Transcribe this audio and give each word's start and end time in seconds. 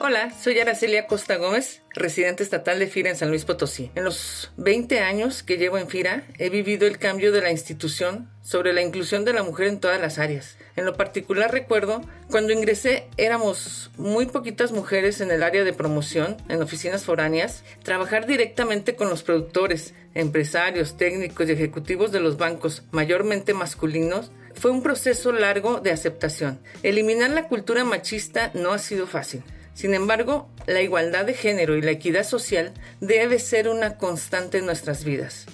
Hola, 0.00 0.30
soy 0.30 0.56
Aracelia 0.60 1.08
Costa 1.08 1.38
Gómez, 1.38 1.82
residente 1.92 2.44
estatal 2.44 2.78
de 2.78 2.86
FIRA 2.86 3.10
en 3.10 3.16
San 3.16 3.30
Luis 3.30 3.44
Potosí. 3.44 3.90
En 3.96 4.04
los 4.04 4.52
20 4.56 5.00
años 5.00 5.42
que 5.42 5.56
llevo 5.56 5.76
en 5.76 5.88
FIRA, 5.88 6.22
he 6.38 6.50
vivido 6.50 6.86
el 6.86 6.98
cambio 6.98 7.32
de 7.32 7.40
la 7.40 7.50
institución 7.50 8.30
sobre 8.40 8.72
la 8.72 8.82
inclusión 8.82 9.24
de 9.24 9.32
la 9.32 9.42
mujer 9.42 9.66
en 9.66 9.80
todas 9.80 10.00
las 10.00 10.20
áreas. 10.20 10.56
En 10.76 10.84
lo 10.84 10.94
particular 10.94 11.50
recuerdo, 11.50 12.00
cuando 12.30 12.52
ingresé 12.52 13.08
éramos 13.16 13.90
muy 13.96 14.26
poquitas 14.26 14.70
mujeres 14.70 15.20
en 15.20 15.32
el 15.32 15.42
área 15.42 15.64
de 15.64 15.72
promoción, 15.72 16.36
en 16.48 16.62
oficinas 16.62 17.04
foráneas, 17.04 17.64
trabajar 17.82 18.24
directamente 18.24 18.94
con 18.94 19.08
los 19.08 19.24
productores, 19.24 19.94
empresarios, 20.14 20.96
técnicos 20.96 21.48
y 21.48 21.52
ejecutivos 21.52 22.12
de 22.12 22.20
los 22.20 22.36
bancos, 22.36 22.84
mayormente 22.92 23.52
masculinos, 23.52 24.30
fue 24.54 24.70
un 24.70 24.84
proceso 24.84 25.32
largo 25.32 25.80
de 25.80 25.90
aceptación. 25.90 26.60
Eliminar 26.84 27.30
la 27.30 27.48
cultura 27.48 27.84
machista 27.84 28.52
no 28.54 28.72
ha 28.72 28.78
sido 28.78 29.08
fácil. 29.08 29.42
Sin 29.78 29.94
embargo, 29.94 30.48
la 30.66 30.82
igualdad 30.82 31.24
de 31.24 31.34
género 31.34 31.76
y 31.76 31.82
la 31.82 31.92
equidad 31.92 32.26
social 32.26 32.72
debe 33.00 33.38
ser 33.38 33.68
una 33.68 33.96
constante 33.96 34.58
en 34.58 34.66
nuestras 34.66 35.04
vidas. 35.04 35.46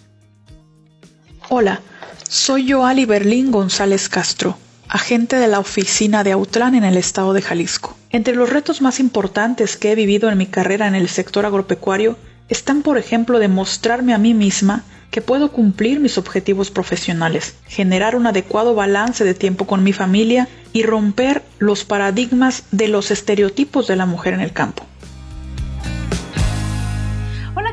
Hola, 1.50 1.82
soy 2.26 2.72
Joali 2.72 3.04
Berlín 3.04 3.50
González 3.50 4.08
Castro, 4.08 4.56
agente 4.88 5.36
de 5.36 5.46
la 5.46 5.58
oficina 5.58 6.24
de 6.24 6.32
Autlán 6.32 6.74
en 6.74 6.84
el 6.84 6.96
estado 6.96 7.34
de 7.34 7.42
Jalisco. 7.42 7.98
Entre 8.08 8.34
los 8.34 8.48
retos 8.48 8.80
más 8.80 8.98
importantes 8.98 9.76
que 9.76 9.92
he 9.92 9.94
vivido 9.94 10.30
en 10.30 10.38
mi 10.38 10.46
carrera 10.46 10.88
en 10.88 10.94
el 10.94 11.10
sector 11.10 11.44
agropecuario 11.44 12.16
están, 12.48 12.82
por 12.82 12.98
ejemplo, 12.98 13.38
demostrarme 13.38 14.14
a 14.14 14.18
mí 14.18 14.34
misma 14.34 14.84
que 15.10 15.22
puedo 15.22 15.52
cumplir 15.52 16.00
mis 16.00 16.18
objetivos 16.18 16.70
profesionales, 16.70 17.54
generar 17.66 18.16
un 18.16 18.26
adecuado 18.26 18.74
balance 18.74 19.24
de 19.24 19.34
tiempo 19.34 19.66
con 19.66 19.84
mi 19.84 19.92
familia 19.92 20.48
y 20.72 20.82
romper 20.82 21.42
los 21.58 21.84
paradigmas 21.84 22.64
de 22.72 22.88
los 22.88 23.10
estereotipos 23.12 23.86
de 23.86 23.96
la 23.96 24.06
mujer 24.06 24.34
en 24.34 24.40
el 24.40 24.52
campo. 24.52 24.84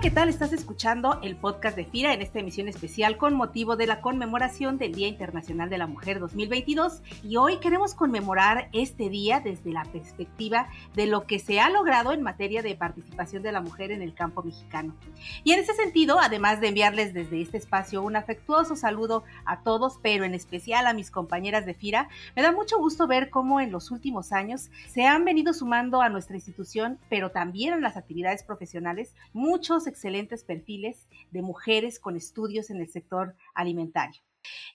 ¿Qué 0.02 0.09
tal? 0.09 0.30
Estás 0.30 0.52
escuchando 0.52 1.19
el 1.21 1.35
podcast 1.35 1.75
de 1.75 1.85
FIRA 1.85 2.11
en 2.11 2.23
esta 2.23 2.39
emisión 2.39 2.67
especial 2.67 3.17
con 3.17 3.35
motivo 3.35 3.75
de 3.75 3.85
la 3.85 4.02
conmemoración 4.02 4.80
del 4.80 4.95
Día 4.95 5.08
Internacional 5.08 5.69
de 5.69 5.77
la 5.77 5.85
Mujer 5.85 6.19
2022 6.19 7.03
y 7.23 7.38
hoy 7.38 7.58
queremos 7.58 7.93
conmemorar 7.93 8.67
este 8.73 9.09
día 9.09 9.41
desde 9.41 9.71
la 9.71 9.83
perspectiva 9.83 10.69
de 10.95 11.05
lo 11.05 11.27
que 11.27 11.38
se 11.38 11.59
ha 11.59 11.69
logrado 11.69 12.13
en 12.13 12.23
materia 12.23 12.63
de 12.63 12.73
participación 12.73 13.43
de 13.43 13.52
la 13.52 13.61
mujer 13.61 13.91
en 13.91 14.02
el 14.02 14.16
campo 14.16 14.41
mexicano. 14.41 14.95
Y 15.43 15.52
en 15.52 15.59
ese 15.59 15.75
sentido, 15.75 16.19
además 16.19 16.61
de 16.61 16.69
enviarles 16.69 17.13
desde 17.13 17.39
este 17.39 17.58
espacio 17.58 18.02
un 18.02 18.15
afectuoso 18.15 18.75
saludo 18.75 19.23
a 19.45 19.61
todos, 19.61 19.99
pero 20.02 20.25
en 20.25 20.33
especial 20.33 20.88
a 20.88 20.93
mis 20.93 21.11
compañeras 21.11 21.67
de 21.67 21.75
FIRA, 21.75 22.09
me 22.36 22.41
da 22.41 22.52
mucho 22.52 22.80
gusto 22.80 23.05
ver 23.05 23.30
cómo 23.30 23.61
en 23.61 23.71
los 23.71 23.91
últimos 23.91 24.31
años 24.31 24.71
se 24.89 25.05
han 25.05 25.25
venido 25.25 25.53
sumando 25.53 26.02
a 26.02 26.09
nuestra 26.09 26.38
institución, 26.38 26.97
pero 27.08 27.30
también 27.30 27.75
en 27.75 27.81
las 27.81 27.97
actividades 27.97 28.41
profesionales, 28.41 29.13
muchos 29.33 29.91
excelentes 29.92 30.44
perfiles 30.44 31.08
de 31.30 31.42
mujeres 31.42 32.00
con 32.00 32.16
estudios 32.16 32.70
en 32.70 32.78
el 32.78 32.89
sector 32.89 33.36
alimentario. 33.53 34.22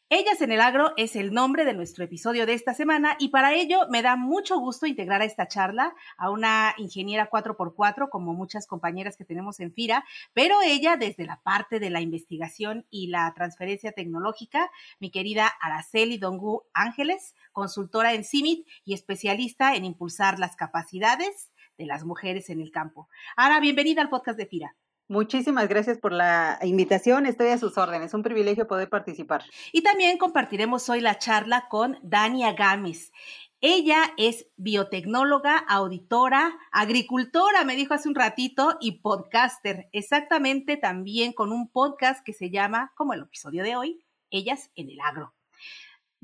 Ellas 0.08 0.40
en 0.40 0.52
el 0.52 0.60
agro 0.60 0.92
es 0.96 1.16
el 1.16 1.32
nombre 1.32 1.64
de 1.64 1.74
nuestro 1.74 2.04
episodio 2.04 2.46
de 2.46 2.54
esta 2.54 2.74
semana 2.74 3.16
y 3.18 3.30
para 3.30 3.54
ello 3.54 3.88
me 3.90 4.02
da 4.02 4.14
mucho 4.14 4.56
gusto 4.58 4.86
integrar 4.86 5.20
a 5.20 5.24
esta 5.24 5.48
charla 5.48 5.96
a 6.16 6.30
una 6.30 6.74
ingeniera 6.78 7.28
4x4 7.28 8.08
como 8.08 8.32
muchas 8.32 8.68
compañeras 8.68 9.16
que 9.16 9.24
tenemos 9.24 9.58
en 9.58 9.72
FIRA, 9.72 10.04
pero 10.32 10.62
ella 10.64 10.96
desde 10.96 11.26
la 11.26 11.40
parte 11.42 11.80
de 11.80 11.90
la 11.90 12.00
investigación 12.00 12.86
y 12.88 13.08
la 13.08 13.32
transferencia 13.34 13.90
tecnológica, 13.90 14.70
mi 15.00 15.10
querida 15.10 15.52
Araceli 15.60 16.18
Dongu 16.18 16.62
Ángeles, 16.72 17.34
consultora 17.50 18.14
en 18.14 18.24
CIMIT 18.24 18.64
y 18.84 18.94
especialista 18.94 19.74
en 19.74 19.84
impulsar 19.84 20.38
las 20.38 20.54
capacidades 20.54 21.50
de 21.78 21.86
las 21.86 22.04
mujeres 22.04 22.48
en 22.48 22.60
el 22.60 22.70
campo. 22.70 23.08
Ara, 23.36 23.58
bienvenida 23.58 24.02
al 24.02 24.08
podcast 24.08 24.38
de 24.38 24.46
FIRA. 24.46 24.76
Muchísimas 25.08 25.68
gracias 25.68 25.98
por 25.98 26.12
la 26.12 26.58
invitación. 26.62 27.26
Estoy 27.26 27.48
a 27.48 27.58
sus 27.58 27.78
órdenes. 27.78 28.08
Es 28.08 28.14
un 28.14 28.24
privilegio 28.24 28.66
poder 28.66 28.88
participar. 28.88 29.44
Y 29.72 29.82
también 29.82 30.18
compartiremos 30.18 30.88
hoy 30.88 31.00
la 31.00 31.16
charla 31.18 31.68
con 31.68 31.96
Dania 32.02 32.54
Gámez. 32.54 33.12
Ella 33.60 34.12
es 34.18 34.48
biotecnóloga, 34.56 35.56
auditora, 35.56 36.58
agricultora, 36.72 37.64
me 37.64 37.76
dijo 37.76 37.94
hace 37.94 38.08
un 38.08 38.14
ratito, 38.16 38.76
y 38.80 39.00
podcaster. 39.00 39.88
Exactamente 39.92 40.76
también 40.76 41.32
con 41.32 41.52
un 41.52 41.68
podcast 41.70 42.24
que 42.24 42.32
se 42.32 42.50
llama, 42.50 42.92
como 42.96 43.14
el 43.14 43.22
episodio 43.22 43.62
de 43.62 43.76
hoy, 43.76 44.04
Ellas 44.30 44.70
en 44.74 44.90
el 44.90 45.00
Agro. 45.00 45.35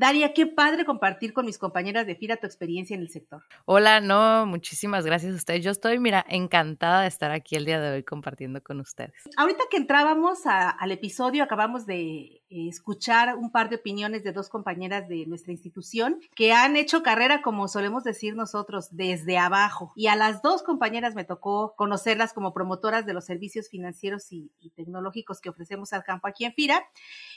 Daria, 0.02 0.34
qué 0.34 0.48
padre 0.48 0.84
compartir 0.84 1.32
con 1.32 1.46
mis 1.46 1.58
compañeras 1.58 2.08
de 2.08 2.16
FIRA 2.16 2.36
tu 2.36 2.44
experiencia 2.44 2.96
en 2.96 3.02
el 3.02 3.08
sector. 3.08 3.40
Hola, 3.66 4.00
no, 4.00 4.46
muchísimas 4.46 5.06
gracias 5.06 5.32
a 5.32 5.36
ustedes. 5.36 5.64
Yo 5.64 5.70
estoy, 5.70 6.00
mira, 6.00 6.26
encantada 6.28 7.02
de 7.02 7.06
estar 7.06 7.30
aquí 7.30 7.54
el 7.54 7.64
día 7.64 7.80
de 7.80 7.92
hoy 7.92 8.02
compartiendo 8.02 8.60
con 8.64 8.80
ustedes. 8.80 9.12
Ahorita 9.36 9.62
que 9.70 9.76
entrábamos 9.76 10.40
al 10.44 10.90
episodio, 10.90 11.44
acabamos 11.44 11.86
de 11.86 12.41
escuchar 12.68 13.36
un 13.36 13.50
par 13.50 13.68
de 13.68 13.76
opiniones 13.76 14.24
de 14.24 14.32
dos 14.32 14.48
compañeras 14.48 15.08
de 15.08 15.26
nuestra 15.26 15.52
institución 15.52 16.20
que 16.34 16.52
han 16.52 16.76
hecho 16.76 17.02
carrera, 17.02 17.42
como 17.42 17.68
solemos 17.68 18.04
decir 18.04 18.34
nosotros, 18.36 18.88
desde 18.90 19.38
abajo. 19.38 19.92
Y 19.96 20.08
a 20.08 20.16
las 20.16 20.42
dos 20.42 20.62
compañeras 20.62 21.14
me 21.14 21.24
tocó 21.24 21.74
conocerlas 21.76 22.32
como 22.32 22.52
promotoras 22.52 23.06
de 23.06 23.14
los 23.14 23.24
servicios 23.24 23.68
financieros 23.68 24.32
y, 24.32 24.50
y 24.60 24.70
tecnológicos 24.70 25.40
que 25.40 25.50
ofrecemos 25.50 25.92
al 25.92 26.04
campo 26.04 26.28
aquí 26.28 26.44
en 26.44 26.52
FIRA. 26.52 26.84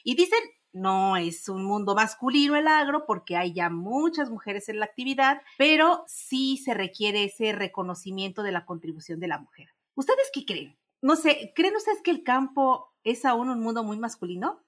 Y 0.03 0.15
dicen, 0.15 0.39
no 0.75 1.15
es 1.15 1.47
un 1.47 1.63
mundo 1.63 1.95
masculino 1.95 2.55
el 2.57 2.67
agro 2.67 3.05
porque 3.05 3.37
hay 3.37 3.53
ya 3.53 3.69
muchas 3.69 4.29
mujeres 4.29 4.67
en 4.67 4.79
la 4.79 4.85
actividad, 4.85 5.41
pero 5.57 6.03
sí 6.07 6.57
se 6.57 6.73
requiere 6.73 7.23
ese 7.23 7.53
reconocimiento 7.53 8.43
de 8.43 8.51
la 8.51 8.65
contribución 8.65 9.21
de 9.21 9.29
la 9.29 9.39
mujer. 9.39 9.69
¿Ustedes 9.95 10.29
qué 10.33 10.45
creen? 10.45 10.77
No 11.01 11.15
sé, 11.15 11.53
¿creen 11.55 11.75
ustedes 11.75 12.01
que 12.01 12.11
el 12.11 12.23
campo 12.23 12.93
es 13.03 13.23
aún 13.23 13.49
un 13.49 13.61
mundo 13.61 13.83
muy 13.83 13.97
masculino? 13.97 14.64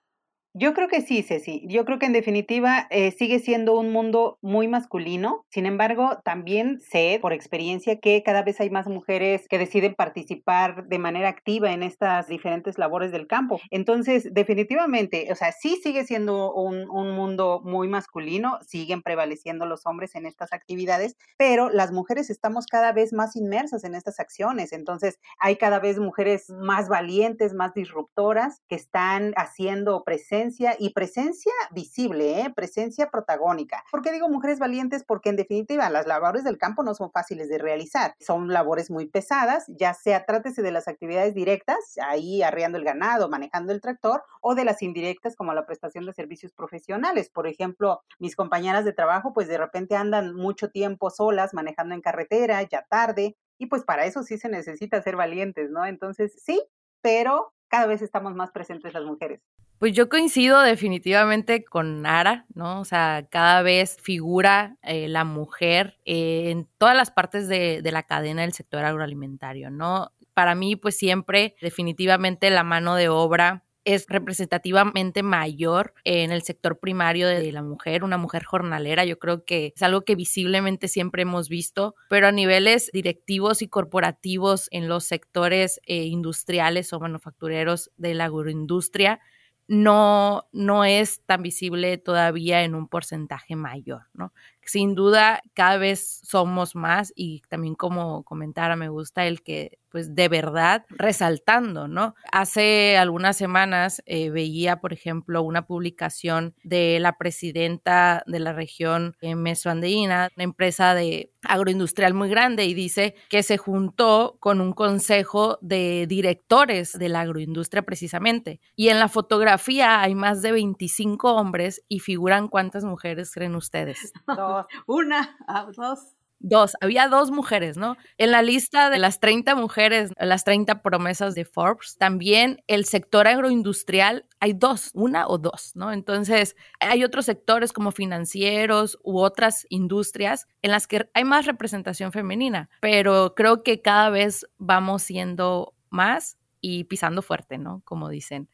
Yo 0.59 0.73
creo 0.73 0.87
que 0.87 1.01
sí, 1.01 1.21
Ceci. 1.21 1.61
Yo 1.67 1.85
creo 1.85 1.99
que 1.99 2.07
en 2.07 2.13
definitiva 2.13 2.87
eh, 2.89 3.11
sigue 3.11 3.37
siendo 3.37 3.77
un 3.77 3.91
mundo 3.91 4.39
muy 4.41 4.67
masculino. 4.67 5.45
Sin 5.51 5.67
embargo, 5.67 6.17
también 6.23 6.79
sé 6.79 7.19
por 7.21 7.31
experiencia 7.31 7.99
que 7.99 8.23
cada 8.23 8.41
vez 8.41 8.59
hay 8.59 8.71
más 8.71 8.87
mujeres 8.87 9.47
que 9.47 9.59
deciden 9.59 9.93
participar 9.93 10.87
de 10.87 10.97
manera 10.97 11.29
activa 11.29 11.73
en 11.73 11.83
estas 11.83 12.27
diferentes 12.27 12.79
labores 12.79 13.11
del 13.11 13.27
campo. 13.27 13.59
Entonces, 13.69 14.29
definitivamente, 14.33 15.27
o 15.31 15.35
sea, 15.35 15.51
sí 15.51 15.79
sigue 15.83 16.05
siendo 16.05 16.51
un, 16.51 16.89
un 16.89 17.11
mundo 17.11 17.61
muy 17.63 17.87
masculino, 17.87 18.57
siguen 18.65 19.03
prevaleciendo 19.03 19.67
los 19.67 19.85
hombres 19.85 20.15
en 20.15 20.25
estas 20.25 20.53
actividades, 20.53 21.17
pero 21.37 21.69
las 21.69 21.91
mujeres 21.91 22.31
estamos 22.31 22.65
cada 22.65 22.93
vez 22.93 23.13
más 23.13 23.35
inmersas 23.35 23.83
en 23.83 23.93
estas 23.93 24.19
acciones. 24.19 24.73
Entonces, 24.73 25.19
hay 25.37 25.57
cada 25.57 25.77
vez 25.77 25.99
mujeres 25.99 26.49
más 26.49 26.89
valientes, 26.89 27.53
más 27.53 27.75
disruptoras, 27.75 28.63
que 28.67 28.75
están 28.75 29.33
haciendo 29.35 30.03
presencia 30.03 30.46
y 30.79 30.91
presencia 30.91 31.51
visible, 31.71 32.41
¿eh? 32.41 32.53
presencia 32.55 33.09
protagónica. 33.09 33.83
¿Por 33.91 34.01
qué 34.01 34.11
digo 34.11 34.29
mujeres 34.29 34.59
valientes? 34.59 35.03
Porque 35.03 35.29
en 35.29 35.35
definitiva 35.35 35.89
las 35.89 36.07
labores 36.07 36.43
del 36.43 36.57
campo 36.57 36.83
no 36.83 36.93
son 36.93 37.11
fáciles 37.11 37.49
de 37.49 37.57
realizar. 37.57 38.15
Son 38.19 38.47
labores 38.49 38.89
muy 38.89 39.07
pesadas, 39.07 39.65
ya 39.67 39.93
sea 39.93 40.25
trátese 40.25 40.61
de 40.61 40.71
las 40.71 40.87
actividades 40.87 41.33
directas, 41.33 41.77
ahí 42.01 42.41
arreando 42.41 42.77
el 42.77 42.83
ganado, 42.83 43.29
manejando 43.29 43.73
el 43.73 43.81
tractor, 43.81 44.23
o 44.41 44.55
de 44.55 44.65
las 44.65 44.81
indirectas 44.81 45.35
como 45.35 45.53
la 45.53 45.65
prestación 45.65 46.05
de 46.05 46.13
servicios 46.13 46.53
profesionales. 46.53 47.29
Por 47.29 47.47
ejemplo, 47.47 48.01
mis 48.19 48.35
compañeras 48.35 48.85
de 48.85 48.93
trabajo 48.93 49.33
pues 49.33 49.47
de 49.47 49.57
repente 49.57 49.95
andan 49.95 50.33
mucho 50.33 50.69
tiempo 50.69 51.09
solas 51.09 51.53
manejando 51.53 51.95
en 51.95 52.01
carretera, 52.01 52.61
ya 52.63 52.85
tarde, 52.89 53.35
y 53.57 53.67
pues 53.67 53.83
para 53.83 54.05
eso 54.05 54.23
sí 54.23 54.37
se 54.37 54.49
necesita 54.49 55.01
ser 55.01 55.15
valientes, 55.15 55.69
¿no? 55.71 55.85
Entonces, 55.85 56.33
sí, 56.43 56.61
pero 57.01 57.53
cada 57.67 57.87
vez 57.87 58.01
estamos 58.01 58.33
más 58.35 58.51
presentes 58.51 58.93
las 58.93 59.03
mujeres. 59.03 59.41
Pues 59.79 59.93
yo 59.93 60.09
coincido 60.09 60.61
definitivamente 60.61 61.63
con 61.63 62.05
Ara, 62.05 62.45
¿no? 62.55 62.79
O 62.79 62.85
sea, 62.85 63.27
cada 63.29 63.61
vez 63.61 63.97
figura 64.01 64.77
eh, 64.81 65.07
la 65.07 65.23
mujer 65.23 65.99
eh, 66.05 66.49
en 66.49 66.67
todas 66.77 66.95
las 66.95 67.11
partes 67.11 67.47
de 67.47 67.81
la 67.91 68.03
cadena 68.03 68.41
del 68.41 68.53
sector 68.53 68.83
agroalimentario, 68.83 69.69
¿no? 69.69 70.11
Para 70.33 70.55
mí, 70.55 70.75
pues 70.75 70.97
siempre, 70.97 71.55
definitivamente 71.61 72.49
la 72.49 72.63
mano 72.63 72.95
de 72.95 73.09
obra 73.09 73.66
es 73.87 74.05
representativamente 74.09 75.23
mayor 75.23 75.93
en 76.03 76.31
el 76.33 76.41
sector 76.41 76.77
primario 76.77 77.25
de 77.25 77.53
la 77.53 77.63
mujer, 77.63 78.03
una 78.03 78.17
mujer 78.17 78.43
jornalera. 78.43 79.05
Yo 79.05 79.17
creo 79.17 79.45
que 79.45 79.71
es 79.73 79.81
algo 79.81 80.01
que 80.01 80.15
visiblemente 80.15 80.89
siempre 80.89 81.21
hemos 81.21 81.47
visto, 81.47 81.95
pero 82.09 82.27
a 82.27 82.33
niveles 82.33 82.89
directivos 82.91 83.61
y 83.61 83.69
corporativos 83.69 84.67
en 84.71 84.89
los 84.89 85.05
sectores 85.05 85.79
eh, 85.85 86.03
industriales 86.03 86.91
o 86.91 86.99
manufactureros 86.99 87.89
de 87.95 88.13
la 88.13 88.25
agroindustria, 88.25 89.21
no, 89.69 90.49
no 90.51 90.83
es 90.83 91.21
tan 91.25 91.41
visible 91.41 91.97
todavía 91.97 92.63
en 92.63 92.75
un 92.75 92.89
porcentaje 92.89 93.55
mayor, 93.55 94.03
¿no? 94.13 94.33
Sin 94.67 94.95
duda, 94.95 95.41
cada 95.53 95.77
vez 95.77 96.19
somos 96.23 96.75
más 96.75 97.13
y 97.15 97.41
también 97.47 97.75
como 97.75 98.23
comentara, 98.23 98.75
me 98.75 98.89
gusta 98.89 99.25
el 99.25 99.41
que, 99.41 99.79
pues 99.89 100.13
de 100.13 100.27
verdad, 100.27 100.85
resaltando, 100.89 101.87
¿no? 101.87 102.15
Hace 102.33 102.97
algunas 102.97 103.37
semanas 103.37 104.03
eh, 104.05 104.29
veía, 104.29 104.81
por 104.81 104.91
ejemplo, 104.91 105.41
una 105.41 105.65
publicación 105.65 106.53
de 106.63 106.99
la 106.99 107.17
presidenta 107.17 108.23
de 108.27 108.39
la 108.39 108.51
región 108.51 109.15
mesoandeína, 109.21 110.29
una 110.35 110.43
empresa 110.43 110.93
de 110.93 111.31
agroindustrial 111.47 112.13
muy 112.13 112.29
grande 112.29 112.65
y 112.65 112.73
dice 112.73 113.15
que 113.29 113.43
se 113.43 113.57
juntó 113.57 114.37
con 114.39 114.59
un 114.59 114.73
consejo 114.73 115.57
de 115.61 116.05
directores 116.07 116.91
de 116.91 117.09
la 117.09 117.21
agroindustria 117.21 117.83
precisamente. 117.83 118.59
Y 118.75 118.89
en 118.89 118.99
la 118.99 119.07
fotografía 119.07 120.01
hay 120.01 120.13
más 120.13 120.41
de 120.41 120.51
25 120.51 121.35
hombres 121.35 121.83
y 121.87 121.99
figuran 121.99 122.47
cuántas 122.49 122.83
mujeres 122.83 123.31
creen 123.31 123.55
ustedes. 123.55 124.11
Una, 124.87 125.37
ah, 125.47 125.67
dos. 125.75 126.17
Dos, 126.39 126.75
había 126.81 127.07
dos 127.07 127.31
mujeres, 127.31 127.77
¿no? 127.77 127.97
En 128.19 128.29
la 128.29 128.43
lista 128.43 128.91
de 128.91 128.99
las 128.99 129.19
30 129.19 129.55
mujeres, 129.55 130.11
las 130.19 130.43
30 130.43 130.83
promesas 130.83 131.33
de 131.33 131.45
Forbes, 131.45 131.97
también 131.97 132.61
el 132.67 132.85
sector 132.85 133.27
agroindustrial 133.27 134.23
hay 134.39 134.53
dos, 134.53 134.91
una 134.93 135.27
o 135.27 135.39
dos, 135.39 135.71
¿no? 135.73 135.91
Entonces, 135.91 136.55
hay 136.79 137.03
otros 137.03 137.25
sectores 137.25 137.73
como 137.73 137.91
financieros 137.91 138.99
u 139.03 139.19
otras 139.19 139.65
industrias 139.69 140.47
en 140.61 140.69
las 140.69 140.85
que 140.85 141.09
hay 141.15 141.23
más 141.23 141.47
representación 141.47 142.11
femenina, 142.11 142.69
pero 142.81 143.33
creo 143.35 143.63
que 143.63 143.81
cada 143.81 144.11
vez 144.11 144.45
vamos 144.59 145.01
siendo 145.01 145.73
más 145.89 146.37
y 146.61 146.83
pisando 146.83 147.23
fuerte, 147.23 147.57
¿no? 147.57 147.81
Como 147.83 148.09
dicen. 148.09 148.47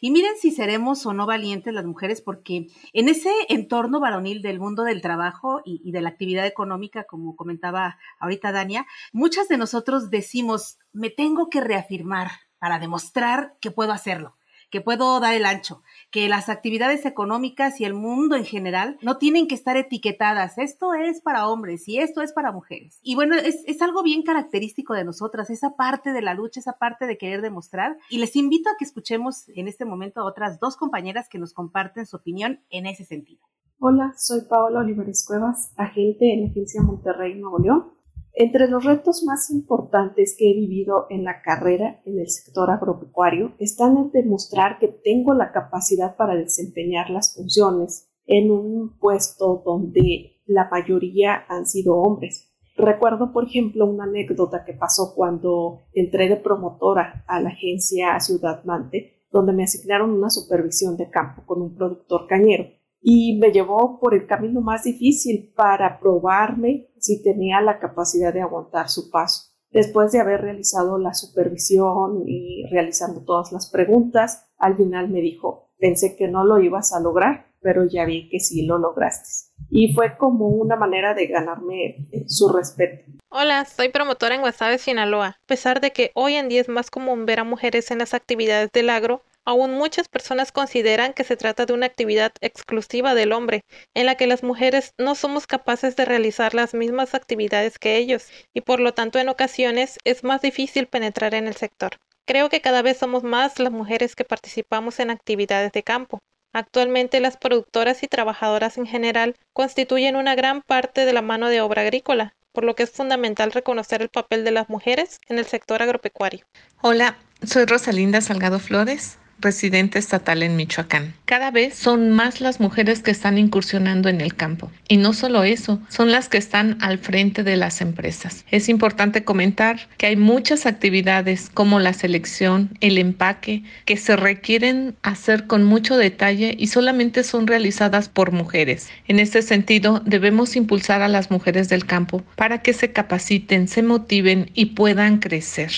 Y 0.00 0.10
miren 0.10 0.36
si 0.40 0.50
seremos 0.50 1.04
o 1.06 1.12
no 1.12 1.26
valientes 1.26 1.72
las 1.72 1.84
mujeres, 1.84 2.20
porque 2.20 2.68
en 2.92 3.08
ese 3.08 3.30
entorno 3.48 4.00
varonil 4.00 4.42
del 4.42 4.60
mundo 4.60 4.84
del 4.84 5.02
trabajo 5.02 5.62
y, 5.64 5.90
de 5.90 6.00
la 6.00 6.10
actividad 6.10 6.46
económica, 6.46 7.04
como 7.04 7.36
comentaba 7.36 7.98
ahorita 8.18 8.52
Dania, 8.52 8.86
muchas 9.12 9.48
de 9.48 9.58
nosotros 9.58 10.10
decimos, 10.10 10.78
me 10.92 11.10
tengo 11.10 11.48
que 11.48 11.60
reafirmar 11.60 12.30
para 12.58 12.78
demostrar 12.78 13.56
que 13.60 13.70
puedo 13.70 13.92
hacerlo 13.92 14.36
que 14.70 14.80
puedo 14.80 15.20
dar 15.20 15.34
el 15.34 15.46
ancho, 15.46 15.82
que 16.10 16.28
las 16.28 16.48
actividades 16.48 17.06
económicas 17.06 17.80
y 17.80 17.84
el 17.84 17.94
mundo 17.94 18.36
en 18.36 18.44
general 18.44 18.98
no 19.02 19.18
tienen 19.18 19.48
que 19.48 19.54
estar 19.54 19.76
etiquetadas. 19.76 20.58
Esto 20.58 20.94
es 20.94 21.20
para 21.20 21.48
hombres 21.48 21.88
y 21.88 21.98
esto 21.98 22.22
es 22.22 22.32
para 22.32 22.52
mujeres. 22.52 22.98
Y 23.02 23.14
bueno, 23.14 23.36
es, 23.36 23.62
es 23.66 23.82
algo 23.82 24.02
bien 24.02 24.22
característico 24.22 24.94
de 24.94 25.04
nosotras, 25.04 25.50
esa 25.50 25.76
parte 25.76 26.12
de 26.12 26.22
la 26.22 26.34
lucha, 26.34 26.60
esa 26.60 26.78
parte 26.78 27.06
de 27.06 27.18
querer 27.18 27.42
demostrar. 27.42 27.96
Y 28.10 28.18
les 28.18 28.36
invito 28.36 28.70
a 28.70 28.76
que 28.78 28.84
escuchemos 28.84 29.48
en 29.50 29.68
este 29.68 29.84
momento 29.84 30.20
a 30.20 30.24
otras 30.24 30.60
dos 30.60 30.76
compañeras 30.76 31.28
que 31.28 31.38
nos 31.38 31.52
comparten 31.52 32.06
su 32.06 32.16
opinión 32.16 32.60
en 32.70 32.86
ese 32.86 33.04
sentido. 33.04 33.46
Hola, 33.78 34.14
soy 34.16 34.40
Paola 34.48 34.80
Olivares 34.80 35.24
Cuevas, 35.26 35.72
agente 35.76 36.32
en 36.32 36.42
la 36.42 36.48
Agencia 36.48 36.82
Monterrey 36.82 37.34
Nuevo 37.34 37.58
León 37.58 37.95
entre 38.38 38.68
los 38.68 38.84
retos 38.84 39.24
más 39.24 39.50
importantes 39.50 40.36
que 40.38 40.50
he 40.50 40.54
vivido 40.54 41.06
en 41.08 41.24
la 41.24 41.40
carrera 41.40 42.02
en 42.04 42.18
el 42.20 42.28
sector 42.28 42.70
agropecuario 42.70 43.54
están 43.58 43.96
en 43.96 44.10
demostrar 44.10 44.78
que 44.78 44.88
tengo 44.88 45.32
la 45.32 45.52
capacidad 45.52 46.16
para 46.16 46.36
desempeñar 46.36 47.08
las 47.08 47.34
funciones 47.34 48.10
en 48.26 48.50
un 48.50 48.98
puesto 48.98 49.62
donde 49.64 50.42
la 50.44 50.68
mayoría 50.68 51.46
han 51.48 51.64
sido 51.64 51.94
hombres. 51.96 52.52
Recuerdo, 52.76 53.32
por 53.32 53.44
ejemplo, 53.44 53.86
una 53.86 54.04
anécdota 54.04 54.66
que 54.66 54.74
pasó 54.74 55.14
cuando 55.14 55.80
entré 55.94 56.28
de 56.28 56.36
promotora 56.36 57.24
a 57.26 57.40
la 57.40 57.48
agencia 57.48 58.20
Ciudad 58.20 58.62
Mante, 58.64 59.24
donde 59.30 59.54
me 59.54 59.64
asignaron 59.64 60.10
una 60.10 60.28
supervisión 60.28 60.98
de 60.98 61.08
campo 61.08 61.42
con 61.46 61.62
un 61.62 61.74
productor 61.74 62.26
cañero 62.26 62.66
y 63.08 63.38
me 63.38 63.52
llevó 63.52 64.00
por 64.00 64.14
el 64.14 64.26
camino 64.26 64.60
más 64.60 64.82
difícil 64.82 65.52
para 65.54 66.00
probarme 66.00 66.88
si 67.06 67.22
tenía 67.22 67.60
la 67.60 67.78
capacidad 67.78 68.34
de 68.34 68.42
aguantar 68.42 68.88
su 68.88 69.10
paso. 69.10 69.52
Después 69.70 70.10
de 70.12 70.20
haber 70.20 70.40
realizado 70.40 70.98
la 70.98 71.14
supervisión 71.14 72.22
y 72.26 72.64
realizando 72.70 73.24
todas 73.24 73.52
las 73.52 73.70
preguntas, 73.70 74.48
al 74.58 74.76
final 74.76 75.08
me 75.08 75.20
dijo, 75.20 75.70
pensé 75.78 76.16
que 76.16 76.28
no 76.28 76.44
lo 76.44 76.60
ibas 76.60 76.92
a 76.92 77.00
lograr, 77.00 77.46
pero 77.60 77.84
ya 77.84 78.04
vi 78.04 78.28
que 78.28 78.40
sí 78.40 78.66
lo 78.66 78.78
lograste. 78.78 79.52
Y 79.70 79.92
fue 79.94 80.16
como 80.16 80.48
una 80.48 80.76
manera 80.76 81.14
de 81.14 81.26
ganarme 81.26 82.08
su 82.26 82.48
respeto. 82.48 83.04
Hola, 83.28 83.64
soy 83.64 83.90
promotora 83.90 84.34
en 84.34 84.40
Guasave, 84.40 84.78
Sinaloa. 84.78 85.26
A 85.26 85.46
pesar 85.46 85.80
de 85.80 85.92
que 85.92 86.10
hoy 86.14 86.34
en 86.34 86.48
día 86.48 86.60
es 86.60 86.68
más 86.68 86.90
común 86.90 87.26
ver 87.26 87.40
a 87.40 87.44
mujeres 87.44 87.90
en 87.90 87.98
las 87.98 88.14
actividades 88.14 88.70
del 88.72 88.90
agro, 88.90 89.22
Aún 89.48 89.74
muchas 89.74 90.08
personas 90.08 90.50
consideran 90.50 91.12
que 91.12 91.22
se 91.22 91.36
trata 91.36 91.66
de 91.66 91.72
una 91.72 91.86
actividad 91.86 92.32
exclusiva 92.40 93.14
del 93.14 93.30
hombre, 93.30 93.62
en 93.94 94.06
la 94.06 94.16
que 94.16 94.26
las 94.26 94.42
mujeres 94.42 94.92
no 94.98 95.14
somos 95.14 95.46
capaces 95.46 95.94
de 95.94 96.04
realizar 96.04 96.52
las 96.52 96.74
mismas 96.74 97.14
actividades 97.14 97.78
que 97.78 97.96
ellos, 97.96 98.26
y 98.52 98.62
por 98.62 98.80
lo 98.80 98.92
tanto 98.92 99.20
en 99.20 99.28
ocasiones 99.28 99.98
es 100.02 100.24
más 100.24 100.42
difícil 100.42 100.88
penetrar 100.88 101.32
en 101.34 101.46
el 101.46 101.54
sector. 101.54 101.92
Creo 102.26 102.48
que 102.48 102.60
cada 102.60 102.82
vez 102.82 102.98
somos 102.98 103.22
más 103.22 103.60
las 103.60 103.70
mujeres 103.70 104.16
que 104.16 104.24
participamos 104.24 104.98
en 104.98 105.10
actividades 105.10 105.70
de 105.70 105.84
campo. 105.84 106.18
Actualmente 106.52 107.20
las 107.20 107.36
productoras 107.36 108.02
y 108.02 108.08
trabajadoras 108.08 108.78
en 108.78 108.86
general 108.86 109.36
constituyen 109.52 110.16
una 110.16 110.34
gran 110.34 110.60
parte 110.60 111.04
de 111.04 111.12
la 111.12 111.22
mano 111.22 111.48
de 111.50 111.60
obra 111.60 111.82
agrícola, 111.82 112.34
por 112.50 112.64
lo 112.64 112.74
que 112.74 112.82
es 112.82 112.90
fundamental 112.90 113.52
reconocer 113.52 114.02
el 114.02 114.08
papel 114.08 114.42
de 114.42 114.50
las 114.50 114.68
mujeres 114.68 115.20
en 115.28 115.38
el 115.38 115.44
sector 115.44 115.82
agropecuario. 115.82 116.46
Hola, 116.82 117.16
soy 117.44 117.64
Rosalinda 117.64 118.20
Salgado 118.20 118.58
Flores, 118.58 119.18
residente 119.38 119.98
estatal 119.98 120.42
en 120.42 120.56
Michoacán. 120.56 121.14
Cada 121.24 121.50
vez 121.50 121.74
son 121.74 122.10
más 122.10 122.40
las 122.40 122.60
mujeres 122.60 123.02
que 123.02 123.10
están 123.10 123.38
incursionando 123.38 124.08
en 124.08 124.20
el 124.20 124.34
campo. 124.34 124.70
Y 124.88 124.96
no 124.96 125.12
solo 125.12 125.44
eso, 125.44 125.80
son 125.88 126.10
las 126.10 126.28
que 126.28 126.38
están 126.38 126.78
al 126.80 126.98
frente 126.98 127.42
de 127.42 127.56
las 127.56 127.80
empresas. 127.80 128.44
Es 128.50 128.68
importante 128.68 129.24
comentar 129.24 129.88
que 129.98 130.06
hay 130.06 130.16
muchas 130.16 130.66
actividades 130.66 131.50
como 131.52 131.80
la 131.80 131.92
selección, 131.92 132.76
el 132.80 132.98
empaque, 132.98 133.64
que 133.84 133.96
se 133.96 134.16
requieren 134.16 134.96
hacer 135.02 135.46
con 135.46 135.64
mucho 135.64 135.96
detalle 135.96 136.54
y 136.58 136.68
solamente 136.68 137.24
son 137.24 137.46
realizadas 137.46 138.08
por 138.08 138.32
mujeres. 138.32 138.88
En 139.08 139.18
este 139.18 139.42
sentido, 139.42 140.02
debemos 140.04 140.56
impulsar 140.56 141.02
a 141.02 141.08
las 141.08 141.30
mujeres 141.30 141.68
del 141.68 141.86
campo 141.86 142.22
para 142.36 142.62
que 142.62 142.72
se 142.72 142.92
capaciten, 142.92 143.68
se 143.68 143.82
motiven 143.82 144.50
y 144.54 144.66
puedan 144.66 145.18
crecer. 145.18 145.72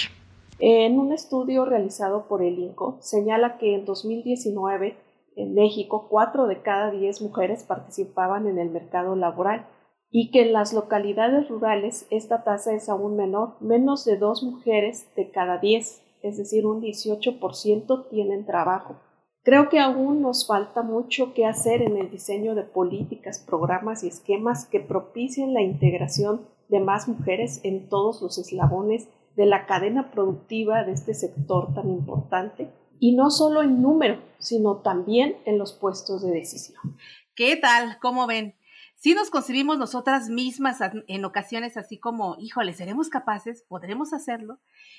En 0.61 0.99
un 0.99 1.13
estudio 1.13 1.65
realizado 1.65 2.27
por 2.27 2.43
el 2.43 2.59
INCO 2.59 2.99
señala 3.01 3.59
que 3.59 3.75
en 3.75 3.85
2019 3.85 4.97
en 5.37 5.55
México 5.55 6.09
cuatro 6.11 6.49
de 6.49 6.63
cada 6.63 6.91
diez 6.91 7.23
mujeres 7.23 7.63
participaban 7.63 8.49
en 8.49 8.59
el 8.59 8.71
mercado 8.71 9.15
laboral 9.15 9.67
y 10.11 10.33
que 10.33 10.43
en 10.43 10.53
las 10.53 10.73
localidades 10.73 11.49
rurales 11.49 12.09
esta 12.11 12.43
tasa 12.43 12.75
es 12.75 12.89
aún 12.89 13.17
menor, 13.17 13.55
menos 13.61 14.05
de 14.05 14.17
dos 14.17 14.43
mujeres 14.43 15.07
de 15.15 15.31
cada 15.31 15.59
diez, 15.59 16.03
es 16.23 16.39
decir, 16.39 16.67
un 16.67 16.81
18% 16.81 18.09
tienen 18.09 18.45
trabajo. 18.45 18.97
Creo 19.45 19.69
que 19.69 19.79
aún 19.79 20.23
nos 20.23 20.47
falta 20.47 20.83
mucho 20.83 21.35
que 21.35 21.47
hacer 21.47 21.83
en 21.83 21.97
el 21.97 22.11
diseño 22.11 22.57
de 22.57 22.65
políticas, 22.65 23.39
programas 23.39 24.03
y 24.03 24.09
esquemas 24.09 24.67
que 24.67 24.81
propicien 24.81 25.55
la 25.55 25.63
integración 25.63 26.49
de 26.69 26.81
más 26.81 27.07
mujeres 27.07 27.61
en 27.63 27.89
todos 27.89 28.21
los 28.21 28.39
eslabones 28.39 29.09
de 29.39 29.47
la 29.47 29.67
cadena 29.67 30.11
productiva 30.11 30.83
de 30.83 30.91
este 30.91 31.15
sector 31.15 31.73
tan 31.73 31.89
importante 31.89 32.73
y 32.99 33.15
no 33.15 33.31
solo 33.31 33.63
en 33.63 33.81
número, 33.81 34.21
sino 34.41 34.79
también 34.79 35.37
en 35.45 35.59
los 35.59 35.73
puestos 35.73 36.23
de 36.23 36.33
decisión. 36.33 36.97
¿Qué 37.37 37.55
tal? 37.55 38.01
¿Cómo 38.01 38.27
ven? 38.27 38.57
Si 38.97 39.15
nos 39.15 39.31
concebimos 39.31 39.79
nosotras 39.79 40.29
mismas 40.29 40.79
en 41.07 41.25
ocasiones 41.25 41.77
así 41.77 41.99
como, 41.99 42.35
híjole, 42.41 42.73
¿seremos 42.73 43.11
capaces? 43.11 43.63
¿Podremos 43.69 44.13
hacerlo? 44.13 44.59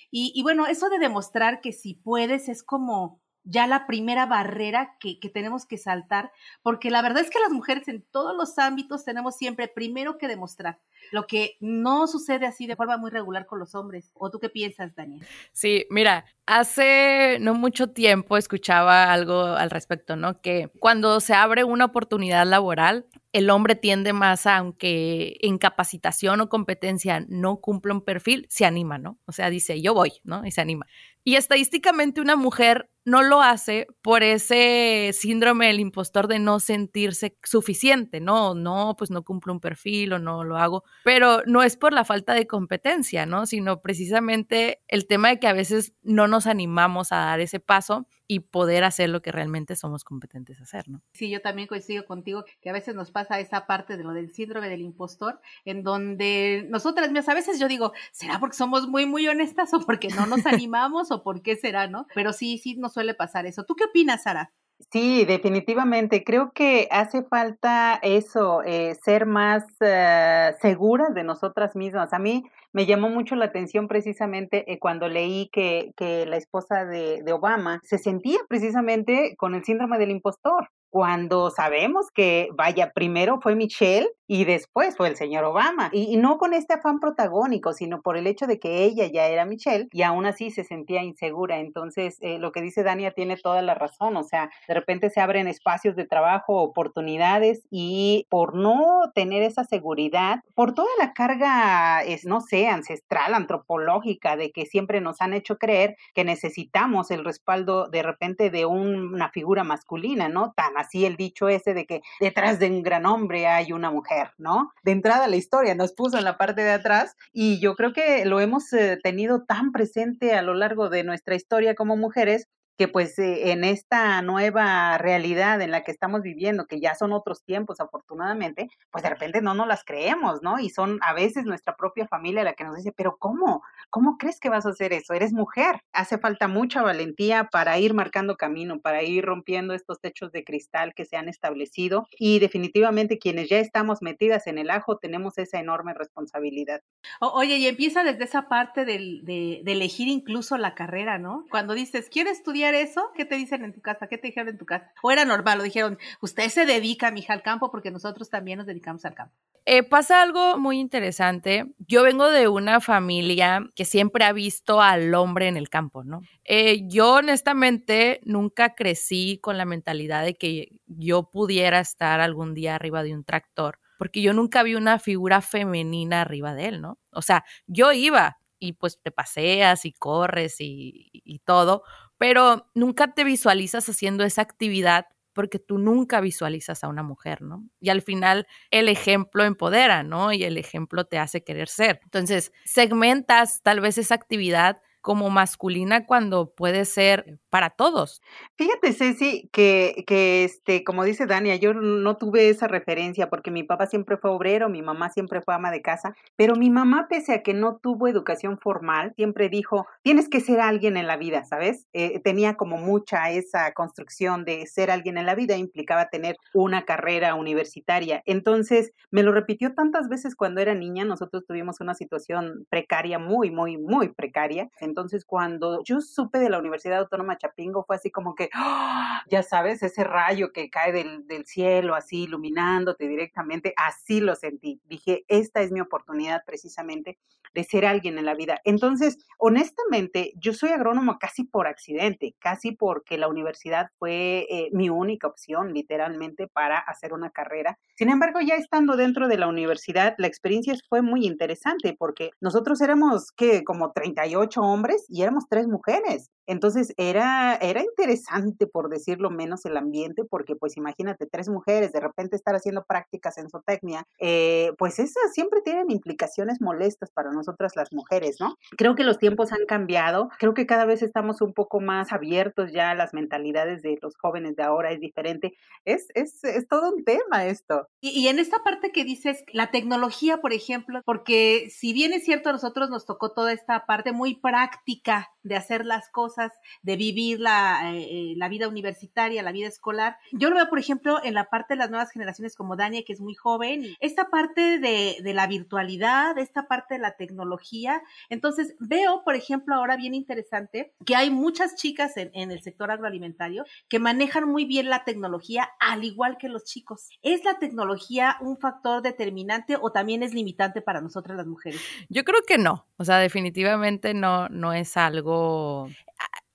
Y, 0.10 0.42
bueno, 0.42 0.68
eso 0.68 0.88
de 0.88 1.00
demostrar 1.00 1.60
que 1.60 1.74
si 1.74 1.96
puedes 1.96 2.48
es 2.48 2.64
como 2.64 3.20
ya 3.44 3.68
la 3.68 3.88
primera 3.88 4.26
barrera 4.26 4.96
que, 5.02 5.20
que, 5.20 5.28
tenemos 5.28 5.66
que 5.66 5.78
saltar, 5.78 6.32
porque 6.62 6.92
la 6.92 7.02
verdad 7.02 7.24
es 7.24 7.30
que 7.30 7.40
las 7.40 7.52
mujeres 7.52 7.90
en 7.90 8.04
todos 8.04 8.38
los 8.38 8.58
ámbitos 8.58 9.04
tenemos 9.04 9.36
siempre 9.36 9.68
primero 9.68 10.18
que 10.18 10.30
demostrar, 10.30 10.80
lo 11.12 11.28
que 11.28 11.58
no 11.60 12.08
sucede 12.08 12.46
así 12.46 12.68
de 12.68 12.76
forma 12.76 12.98
muy 12.98 13.12
regular 13.12 13.46
con 13.46 13.60
los 13.60 13.76
hombres. 13.76 14.12
¿O 14.14 14.30
tú 14.30 14.40
qué 14.40 14.50
piensas, 14.50 14.96
Daniel? 14.96 15.26
Sí, 15.52 15.86
mira, 15.90 16.26
hace 16.46 17.38
no 17.42 17.54
mucho 17.54 17.92
tiempo 17.92 18.38
escuchaba 18.38 19.12
algo 19.12 19.44
al 19.44 19.70
respecto, 19.70 20.16
¿no? 20.16 20.42
Que 20.42 20.72
cuando 20.80 21.20
se 21.20 21.34
abre 21.34 21.64
una 21.64 21.86
oportunidad 21.86 22.46
laboral, 22.46 23.06
el 23.32 23.50
hombre 23.50 23.76
tiende 23.76 24.14
más 24.14 24.48
a, 24.48 24.58
aunque 24.58 25.38
en 25.42 25.58
capacitación 25.58 26.42
o 26.42 26.50
competencia 26.50 27.26
no 27.28 27.58
cumpla 27.58 27.94
un 27.94 28.02
perfil, 28.02 28.48
se 28.50 28.66
anima, 28.66 28.98
¿no? 28.98 29.20
O 29.26 29.32
sea, 29.32 29.50
dice, 29.50 29.82
yo 29.82 29.94
voy, 29.94 30.14
¿no? 30.24 30.46
Y 30.46 30.52
se 30.52 30.62
anima. 30.62 30.88
Y 31.24 31.36
estadísticamente 31.36 32.22
una 32.22 32.36
mujer 32.36 32.90
no 33.06 33.22
lo 33.22 33.42
hace 33.42 33.88
por 34.02 34.24
ese 34.24 35.12
síndrome 35.14 35.68
del 35.68 35.80
impostor 35.80 36.28
de 36.28 36.40
no 36.40 36.60
sentirse 36.60 37.38
suficiente, 37.44 38.20
no, 38.20 38.56
no, 38.56 38.96
pues 38.98 39.12
no 39.12 39.24
cumplo 39.24 39.54
un 39.54 39.60
perfil 39.60 40.14
o 40.14 40.20
no 40.20 40.44
lo 40.44 40.58
hago, 40.58 40.84
pero 41.04 41.42
no 41.46 41.64
es 41.64 41.78
por 41.78 41.94
la 41.94 42.06
falta 42.06 42.34
de 42.34 42.48
competencia, 42.48 43.26
¿no? 43.26 43.46
Sino 43.46 43.82
precisamente 43.82 44.82
el 44.88 45.08
tema 45.08 45.30
de 45.30 45.40
que 45.40 45.48
a 45.48 45.54
veces 45.54 45.94
no 46.02 46.28
nos 46.28 46.48
animamos 46.48 47.12
a 47.12 47.18
dar 47.18 47.40
ese 47.40 47.60
paso 47.60 48.08
y 48.32 48.42
poder 48.42 48.84
hacer 48.84 49.10
lo 49.10 49.24
que 49.24 49.32
realmente 49.32 49.76
somos 49.76 50.04
competentes 50.04 50.60
a 50.60 50.64
hacer, 50.64 50.88
¿no? 50.88 51.02
Sí, 51.14 51.32
yo 51.32 51.42
también 51.42 51.68
coincido 51.68 52.06
contigo 52.06 52.46
que 52.62 52.70
a 52.70 52.74
veces 52.74 52.94
nos 52.94 53.10
pasa 53.10 53.40
esa 53.40 53.66
parte 53.66 53.98
de 53.98 54.04
lo 54.04 54.14
del 54.14 54.32
síndrome 54.32 54.70
del 54.70 54.82
impostor, 54.82 55.42
en 55.66 55.82
donde 55.82 56.68
nosotras 56.70 57.10
a 57.28 57.34
veces 57.34 57.60
yo 57.60 57.68
digo, 57.68 57.92
¿será 58.12 58.40
porque 58.40 58.56
somos 58.56 58.88
muy, 58.88 59.08
muy 59.08 59.28
honestas 59.28 59.74
o 59.74 59.80
porque 59.80 60.10
no 60.10 60.28
nos 60.28 60.46
animamos 60.46 61.10
o 61.12 61.24
por 61.24 61.42
qué 61.42 61.56
será, 61.56 61.88
no? 61.88 62.06
Pero 62.14 62.32
sí, 62.32 62.60
sí 62.60 62.76
nos 62.76 62.94
suele 62.94 63.16
pasar 63.16 63.48
eso. 63.48 63.64
¿Tú 63.64 63.76
qué 63.76 63.86
opinas, 63.86 64.24
Sara? 64.24 64.54
Sí, 64.92 65.26
definitivamente. 65.26 66.24
Creo 66.24 66.52
que 66.54 66.88
hace 66.90 67.24
falta 67.24 68.00
eso, 68.02 68.64
eh, 68.64 68.96
ser 69.04 69.26
más 69.26 69.64
eh, 69.82 70.56
seguras 70.62 71.14
de 71.14 71.24
nosotras 71.24 71.76
mismas. 71.76 72.14
A 72.14 72.18
mí 72.20 72.44
me 72.72 72.86
llamó 72.86 73.10
mucho 73.10 73.36
la 73.36 73.46
atención 73.46 73.88
precisamente 73.88 74.72
eh, 74.72 74.80
cuando 74.80 75.08
leí 75.08 75.50
que, 75.52 75.92
que 75.98 76.26
la 76.26 76.38
esposa 76.38 76.86
de, 76.86 77.22
de 77.24 77.34
Obama 77.34 77.82
se 77.84 77.98
sentía 78.00 78.40
precisamente 78.48 79.36
con 79.38 79.54
el 79.54 79.64
síndrome 79.64 80.00
del 80.00 80.12
impostor 80.12 80.70
cuando 80.90 81.50
sabemos 81.50 82.08
que, 82.14 82.50
vaya, 82.54 82.92
primero 82.94 83.40
fue 83.42 83.56
Michelle 83.56 84.10
y 84.28 84.46
después 84.46 84.96
fue 84.96 85.08
el 85.08 85.16
señor 85.16 85.44
Obama. 85.44 85.90
Y, 85.92 86.18
no 86.18 86.38
con 86.38 86.54
este 86.54 86.76
afán 86.76 87.00
protagónico, 87.00 87.74
sino 87.74 88.02
por 88.02 88.16
el 88.16 88.28
hecho 88.28 88.46
de 88.46 88.60
que 88.60 88.84
ella 88.84 89.08
ya 89.08 89.26
era 89.26 89.46
Michelle 89.46 89.88
y 89.92 90.04
aún 90.04 90.26
así 90.26 90.52
se 90.52 90.64
sentía 90.64 91.02
insegura. 91.02 91.60
Entonces, 91.60 92.18
eh, 92.22 92.38
lo 92.38 92.52
que 92.52 92.62
dice 92.62 92.84
Dania 92.84 93.12
tiene 93.12 93.38
toda 93.38 93.62
la 93.62 93.74
razón. 93.74 94.18
O 94.18 94.24
sea, 94.24 94.52
de 94.68 94.74
repente 94.76 95.10
se 95.10 95.20
abren 95.20 95.48
espacios 95.48 95.96
de 95.96 96.06
trabajo, 96.06 96.62
oportunidades 96.62 97.64
y 97.72 98.28
por 98.30 98.56
no 98.56 99.12
tener 99.16 99.42
esa 99.42 99.64
seguridad, 99.64 100.42
por 100.54 100.74
toda 100.74 100.90
la 101.00 101.14
carga, 101.14 102.04
es, 102.04 102.26
no 102.26 102.42
sé, 102.42 102.68
ancestral, 102.68 103.34
antropológica, 103.34 104.36
de 104.36 104.52
que 104.52 104.66
siempre 104.66 105.02
nos 105.02 105.22
han 105.22 105.34
hecho 105.34 105.58
creer 105.58 105.96
que 106.14 106.24
necesitamos 106.24 107.10
el 107.10 107.26
respaldo 107.26 107.88
de 107.88 108.04
repente 108.04 108.50
de 108.50 108.66
una 108.66 109.30
figura 109.30 109.64
masculina, 109.64 110.30
¿no? 110.30 110.54
Tan 110.56 110.78
así 110.80 111.06
el 111.06 111.16
dicho 111.16 111.50
ese 111.50 111.74
de 111.74 111.86
que 111.86 112.02
detrás 112.20 112.60
de 112.60 112.68
un 112.70 112.84
gran 112.84 113.06
hombre 113.06 113.48
hay 113.48 113.72
una 113.72 113.92
mujer, 113.92 114.32
¿no? 114.38 114.72
De 114.84 114.92
entrada 114.92 115.28
la 115.28 115.36
historia 115.36 115.76
nos 115.76 115.94
puso 115.94 116.18
en 116.18 116.24
la 116.24 116.38
parte 116.38 116.62
de 116.62 116.72
atrás 116.72 117.16
y 117.32 117.60
yo 117.60 117.76
creo 117.76 117.94
que 117.94 118.26
lo 118.26 118.40
hemos 118.40 118.72
eh, 118.74 118.98
tenido 119.02 119.44
tan 119.44 119.72
presente 119.72 120.34
a 120.34 120.42
lo 120.42 120.54
largo 120.54 120.90
de 120.90 121.04
nuestra 121.04 121.36
historia 121.36 121.76
como 121.76 121.96
mujeres 121.96 122.48
que 122.80 122.88
pues 122.88 123.20
eh, 123.20 123.52
en 123.52 123.66
esta 123.66 124.22
nueva 124.22 124.98
realidad 124.98 125.62
en 125.62 125.70
la 125.70 125.84
que 125.84 125.92
estamos 125.92 126.22
viviendo, 126.22 126.66
que 126.66 126.80
ya 126.80 126.96
son 126.96 127.12
otros 127.12 127.44
tiempos 127.44 127.82
afortunadamente, 127.82 128.70
pues 128.90 129.04
de 129.04 129.10
repente 129.10 129.42
no 129.42 129.54
nos 129.54 129.68
las 129.68 129.84
creemos, 129.84 130.42
¿no? 130.42 130.60
Y 130.60 130.70
son 130.70 130.98
a 131.02 131.12
veces 131.12 131.44
nuestra 131.44 131.76
propia 131.76 132.08
familia 132.08 132.46
la 132.46 132.54
que 132.54 132.64
nos 132.64 132.78
dice, 132.78 132.94
pero 132.96 133.18
¿cómo? 133.20 133.64
¿Cómo 133.90 134.18
crees 134.18 134.40
que 134.40 134.48
vas 134.48 134.66
a 134.66 134.70
hacer 134.70 134.94
eso? 134.94 135.14
Eres 135.14 135.34
mujer. 135.34 135.82
Hace 135.92 136.20
falta 136.20 136.48
mucha 136.48 136.82
valentía 136.82 137.50
para 137.52 137.78
ir 137.80 137.94
marcando 137.94 138.38
camino, 138.38 138.80
para 138.80 139.04
ir 139.04 139.26
rompiendo 139.26 139.74
estos 139.74 140.00
techos 140.00 140.32
de 140.32 140.46
cristal 140.46 140.94
que 140.96 141.04
se 141.04 141.18
han 141.18 141.28
establecido 141.28 142.08
y 142.18 142.40
definitivamente 142.40 143.20
quienes 143.20 143.50
ya 143.50 143.60
estamos 143.60 144.02
metidas 144.02 144.48
en 144.48 144.58
el 144.58 144.70
ajo 144.70 145.00
tenemos 145.00 145.38
esa 145.38 145.60
enorme 145.60 145.94
responsabilidad. 145.94 146.80
oye, 147.20 147.58
y 147.58 147.68
empieza 147.68 148.06
desde 148.06 148.24
esa 148.24 148.48
parte 148.48 148.86
de, 148.86 149.20
de 149.66 149.72
elegir 149.74 150.08
incluso 150.08 150.58
la 150.58 150.76
carrera, 150.76 151.18
¿no? 151.18 151.44
Cuando 151.52 151.74
dices, 151.74 152.08
quiero 152.10 152.30
estudiar 152.30 152.69
eso? 152.76 153.12
¿Qué 153.16 153.26
te 153.26 153.36
dicen 153.36 153.64
en 153.64 153.74
tu 153.74 153.82
casa? 153.82 154.08
¿Qué 154.08 154.18
te 154.18 154.28
dijeron 154.28 154.50
en 154.50 154.58
tu 154.58 154.66
casa? 154.66 154.92
¿O 155.02 155.12
era 155.12 155.26
normal? 155.26 155.60
¿O 155.60 155.64
dijeron, 155.64 155.98
usted 156.22 156.50
se 156.50 156.66
dedica, 156.66 157.12
mija, 157.12 157.34
al 157.34 157.44
campo 157.44 157.72
porque 157.72 157.92
nosotros 157.92 158.30
también 158.30 158.58
nos 158.58 158.68
dedicamos 158.68 159.06
al 159.06 159.14
campo? 159.14 159.36
Eh, 159.66 159.84
pasa 159.84 160.22
algo 160.22 160.58
muy 160.58 160.80
interesante. 160.80 161.66
Yo 161.88 162.02
vengo 162.04 162.30
de 162.30 162.48
una 162.48 162.82
familia 162.82 163.70
que 163.76 163.86
siempre 163.86 164.26
ha 164.26 164.34
visto 164.34 164.82
al 164.82 165.14
hombre 165.14 165.48
en 165.48 165.58
el 165.58 165.70
campo, 165.70 166.04
¿no? 166.04 166.22
Eh, 166.44 166.88
yo 166.88 167.16
honestamente 167.16 168.20
nunca 168.24 168.74
crecí 168.74 169.38
con 169.42 169.58
la 169.58 169.66
mentalidad 169.66 170.24
de 170.24 170.36
que 170.36 170.70
yo 170.88 171.30
pudiera 171.30 171.80
estar 171.80 172.20
algún 172.20 172.56
día 172.56 172.76
arriba 172.76 173.04
de 173.04 173.14
un 173.14 173.24
tractor, 173.24 173.80
porque 174.00 174.22
yo 174.22 174.34
nunca 174.34 174.64
vi 174.64 174.76
una 174.76 174.98
figura 174.98 175.42
femenina 175.42 176.22
arriba 176.22 176.56
de 176.56 176.66
él, 176.70 176.82
¿no? 176.82 176.98
O 177.12 177.22
sea, 177.22 177.46
yo 177.68 177.92
iba 177.92 178.40
y 178.58 178.74
pues 178.74 179.00
te 179.02 179.12
paseas 179.12 179.86
y 179.86 179.94
corres 179.94 180.60
y, 180.60 181.10
y 181.14 181.40
todo, 181.40 181.84
pero 182.20 182.70
nunca 182.76 183.16
te 183.16 183.24
visualizas 183.24 183.90
haciendo 183.90 184.24
esa 184.26 184.44
actividad 184.44 185.08
porque 185.34 185.58
tú 185.58 185.78
nunca 185.80 186.22
visualizas 186.22 186.84
a 186.84 186.90
una 186.90 187.02
mujer, 187.02 187.42
¿no? 187.42 187.64
Y 187.80 187.90
al 187.90 188.02
final 188.02 188.46
el 188.72 188.90
ejemplo 188.90 189.46
empodera, 189.46 190.04
¿no? 190.04 190.34
Y 190.34 190.44
el 190.44 190.58
ejemplo 190.58 191.06
te 191.06 191.18
hace 191.18 191.44
querer 191.44 191.70
ser. 191.70 192.02
Entonces, 192.04 192.52
segmentas 192.66 193.62
tal 193.64 193.80
vez 193.80 193.98
esa 193.98 194.16
actividad 194.16 194.82
como 195.10 195.32
masculina 195.32 196.06
cuando 196.06 196.54
puede 196.54 196.86
ser 196.86 197.40
para 197.50 197.72
todos. 197.72 198.22
Fíjate, 198.60 198.94
Ceci, 198.94 199.50
que, 199.52 200.04
que 200.06 200.44
este, 200.44 200.84
como 200.84 201.04
dice 201.04 201.26
Dania, 201.26 201.56
yo 201.56 201.74
no 201.74 202.16
tuve 202.16 202.50
esa 202.50 202.68
referencia 202.68 203.28
porque 203.28 203.50
mi 203.50 203.64
papá 203.64 203.88
siempre 203.88 204.18
fue 204.18 204.30
obrero, 204.30 204.70
mi 204.70 204.84
mamá 204.84 205.10
siempre 205.10 205.42
fue 205.42 205.56
ama 205.56 205.72
de 205.72 205.82
casa, 205.82 206.16
pero 206.36 206.56
mi 206.56 206.70
mamá, 206.70 207.08
pese 207.10 207.34
a 207.34 207.42
que 207.42 207.56
no 207.56 207.80
tuvo 207.82 208.08
educación 208.08 208.60
formal, 208.60 209.14
siempre 209.16 209.50
dijo, 209.50 209.88
tienes 210.04 210.30
que 210.30 210.42
ser 210.42 210.60
alguien 210.60 210.96
en 210.96 211.08
la 211.08 211.18
vida, 211.18 211.44
¿sabes? 211.44 211.88
Eh, 211.94 212.20
tenía 212.20 212.54
como 212.54 212.78
mucha 212.78 213.32
esa 213.32 213.74
construcción 213.74 214.46
de 214.46 214.68
ser 214.68 214.92
alguien 214.92 215.18
en 215.18 215.26
la 215.26 215.34
vida, 215.34 215.58
implicaba 215.58 216.10
tener 216.10 216.36
una 216.54 216.86
carrera 216.86 217.34
universitaria. 217.34 218.22
Entonces, 218.28 218.92
me 219.10 219.24
lo 219.24 219.32
repitió 219.32 219.74
tantas 219.74 220.08
veces 220.08 220.36
cuando 220.36 220.62
era 220.62 220.76
niña, 220.76 221.04
nosotros 221.04 221.46
tuvimos 221.48 221.82
una 221.82 221.96
situación 221.96 222.68
precaria, 222.70 223.18
muy, 223.18 223.50
muy, 223.50 223.80
muy 223.80 224.10
precaria. 224.10 224.70
Entonces, 224.80 224.99
cuando 225.26 225.84
yo 225.84 226.02
supe 226.02 226.40
de 226.40 226.50
la 226.50 226.60
Universidad 226.60 227.00
Autónoma 227.00 227.38
Chapingo, 227.38 227.84
fue 227.86 227.96
así 227.96 228.12
como 228.12 228.36
que, 228.36 228.50
¡ah! 228.54 229.24
ya 229.30 229.44
sabes, 229.44 229.84
ese 229.84 230.04
rayo 230.04 230.52
que 230.52 230.70
cae 230.70 230.92
del, 230.92 231.28
del 231.28 231.46
cielo, 231.46 231.96
así 231.96 232.24
iluminándote 232.24 233.08
directamente, 233.08 233.74
así 233.78 234.20
lo 234.20 234.36
sentí. 234.36 234.82
Dije, 234.86 235.26
esta 235.28 235.62
es 235.62 235.72
mi 235.72 235.82
oportunidad 235.82 236.44
precisamente 236.46 237.18
de 237.54 237.64
ser 237.64 237.86
alguien 237.86 238.18
en 238.18 238.26
la 238.26 238.36
vida. 238.36 238.60
Entonces, 238.64 239.18
honestamente, 239.38 240.34
yo 240.36 240.54
soy 240.54 240.70
agrónomo 240.70 241.18
casi 241.20 241.44
por 241.44 241.68
accidente, 241.68 242.36
casi 242.40 242.72
porque 242.72 243.18
la 243.18 243.28
universidad 243.28 243.88
fue 243.98 244.46
eh, 244.50 244.70
mi 244.72 244.90
única 244.90 245.28
opción, 245.28 245.74
literalmente, 245.74 246.48
para 246.48 246.78
hacer 246.78 247.14
una 247.14 247.32
carrera. 247.32 247.78
Sin 247.96 248.10
embargo, 248.10 248.40
ya 248.42 248.56
estando 248.56 248.96
dentro 248.96 249.28
de 249.28 249.38
la 249.38 249.48
universidad, 249.48 250.16
la 250.18 250.28
experiencia 250.28 250.76
fue 250.88 251.02
muy 251.02 251.26
interesante 251.26 251.96
porque 251.98 252.32
nosotros 252.40 252.82
éramos, 252.82 253.32
que 253.32 253.64
Como 253.64 253.92
38 253.92 254.62
hombres 254.62 254.79
y 255.10 255.22
éramos 255.22 255.46
tres 255.50 255.68
mujeres. 255.68 256.30
Entonces 256.50 256.96
era, 256.98 257.56
era 257.62 257.84
interesante, 257.84 258.66
por 258.66 258.90
decirlo 258.90 259.30
menos, 259.30 259.66
el 259.66 259.78
ambiente, 259.78 260.24
porque 260.28 260.56
pues 260.56 260.78
imagínate, 260.78 261.28
tres 261.28 261.48
mujeres, 261.48 261.92
de 261.92 262.00
repente 262.00 262.36
estar 262.36 262.56
haciendo 262.56 262.86
prácticas 262.86 263.38
en 263.38 263.52
zootecnia, 263.52 264.08
eh, 264.18 264.72
pues 264.80 264.98
esas 264.98 265.32
siempre 265.32 265.62
tienen 265.62 265.92
implicaciones 265.92 266.60
molestas 266.60 267.12
para 267.12 267.32
nosotras 267.32 267.76
las 267.76 267.94
mujeres, 267.94 268.38
¿no? 268.40 268.56
Creo 268.78 268.96
que 268.96 269.04
los 269.04 269.20
tiempos 269.20 269.52
han 269.52 269.68
cambiado, 269.68 270.30
creo 270.40 270.56
que 270.56 270.66
cada 270.66 270.86
vez 270.86 271.04
estamos 271.04 271.40
un 271.42 271.54
poco 271.54 271.82
más 271.82 272.12
abiertos 272.12 272.72
ya, 272.74 272.96
las 272.96 273.14
mentalidades 273.14 273.84
de 273.84 274.00
los 274.02 274.18
jóvenes 274.18 274.56
de 274.56 274.64
ahora 274.64 274.92
es 274.92 275.00
diferente. 275.00 275.54
Es, 275.86 276.08
es, 276.16 276.44
es 276.44 276.68
todo 276.68 276.92
un 276.96 277.04
tema 277.04 277.46
esto. 277.46 277.88
Y, 278.02 278.10
y 278.10 278.28
en 278.28 278.40
esta 278.40 278.64
parte 278.64 278.92
que 278.92 279.04
dices, 279.04 279.44
la 279.54 279.70
tecnología, 279.70 280.42
por 280.42 280.54
ejemplo, 280.54 281.02
porque 281.06 281.68
si 281.70 281.94
bien 281.94 282.12
es 282.12 282.24
cierto, 282.24 282.50
a 282.50 282.54
nosotros 282.54 282.90
nos 282.90 283.06
tocó 283.06 283.34
toda 283.34 283.54
esta 283.54 283.86
parte 283.86 284.14
muy 284.14 284.34
práctica 284.40 285.30
de 285.44 285.56
hacer 285.56 285.86
las 285.86 286.10
cosas, 286.10 286.39
de 286.82 286.96
vivir 286.96 287.40
la, 287.40 287.94
eh, 287.94 288.08
eh, 288.10 288.34
la, 288.38 288.50
vida 288.50 288.68
universitaria, 288.68 289.44
la 289.44 289.52
vida 289.52 289.68
escolar. 289.68 290.18
Yo 290.32 290.50
lo 290.50 290.56
veo, 290.56 290.70
por 290.70 290.80
ejemplo, 290.80 291.20
en 291.24 291.34
la 291.34 291.50
parte 291.50 291.74
de 291.74 291.78
las 291.78 291.90
nuevas 291.90 292.12
generaciones 292.12 292.56
como 292.56 292.76
Dania, 292.76 293.04
que 293.04 293.14
es 293.14 293.22
muy 293.22 293.36
joven, 293.36 293.86
esta 294.00 294.30
parte 294.30 294.80
de, 294.80 295.18
de 295.22 295.34
la 295.34 295.48
virtualidad, 295.48 296.38
esta 296.38 296.68
parte 296.68 296.96
de 296.96 297.02
la 297.02 297.16
tecnología. 297.16 298.02
Entonces, 298.30 298.76
veo, 298.80 299.24
por 299.24 299.36
ejemplo, 299.36 299.76
ahora 299.76 299.98
bien 299.98 300.14
interesante, 300.14 300.94
que 301.06 301.16
hay 301.16 301.30
muchas 301.30 301.76
chicas 301.76 302.18
en, 302.18 302.32
en 302.34 302.52
el 302.52 302.62
sector 302.62 302.92
agroalimentario 302.92 303.66
que 303.88 304.00
manejan 304.00 304.48
muy 304.48 304.66
bien 304.66 304.90
la 304.90 305.04
tecnología, 305.04 305.70
al 305.80 306.04
igual 306.04 306.38
que 306.38 306.50
los 306.50 306.64
chicos. 306.64 307.10
¿Es 307.22 307.44
la 307.44 307.60
tecnología 307.60 308.38
un 308.42 308.58
factor 308.58 309.02
determinante 309.02 309.78
o 309.80 309.92
también 309.92 310.24
es 310.24 310.34
limitante 310.34 310.82
para 310.82 311.02
nosotras 311.02 311.38
las 311.38 311.48
mujeres? 311.48 311.82
Yo 312.10 312.24
creo 312.24 312.42
que 312.48 312.58
no. 312.58 312.86
O 312.98 313.06
sea, 313.06 313.18
definitivamente 313.20 314.14
no, 314.14 314.50
no 314.50 314.74
es 314.74 314.98
algo 314.98 315.90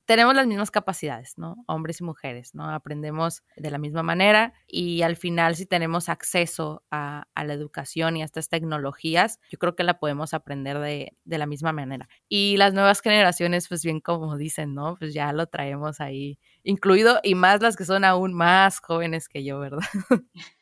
tenemos 0.07 0.35
las 0.35 0.47
mismas 0.47 0.71
capacidades, 0.71 1.39
¿no? 1.39 1.57
Hombres 1.67 2.01
y 2.01 2.05
mujeres, 2.05 2.55
¿no? 2.55 2.69
Aprendemos 2.69 3.43
de 3.57 3.71
la 3.71 3.79
misma 3.79 4.03
manera 4.03 4.53
y 4.67 5.03
al 5.03 5.17
final 5.17 5.57
si 5.57 5.67
tenemos 5.67 6.09
acceso 6.09 6.83
a, 6.91 7.27
la 7.35 7.53
educación 7.53 8.17
y 8.17 8.23
a 8.23 8.25
estas 8.25 8.49
tecnologías, 8.49 9.39
yo 9.51 9.59
creo 9.59 9.77
que 9.77 9.85
la 9.85 9.99
podemos 9.99 10.35
aprender 10.35 10.79
de, 10.79 11.17
de, 11.25 11.39
la 11.39 11.47
misma 11.47 11.73
manera. 11.73 12.09
Y 12.29 12.57
las 12.57 12.73
nuevas 12.75 13.01
generaciones, 13.01 13.69
pues 13.69 13.83
bien 13.83 14.01
como 14.01 14.37
dicen, 14.37 14.75
¿no? 14.75 14.97
Pues 14.97 15.15
ya 15.15 15.33
lo 15.33 15.47
traemos 15.47 16.01
ahí 16.01 16.39
incluido 16.63 17.21
y 17.23 17.35
más 17.35 17.61
las 17.63 17.77
que 17.77 17.85
son 17.85 18.05
aún 18.05 18.35
más 18.35 18.81
jóvenes 18.81 19.29
que 19.29 19.45
yo, 19.45 19.59
¿verdad? 19.59 19.83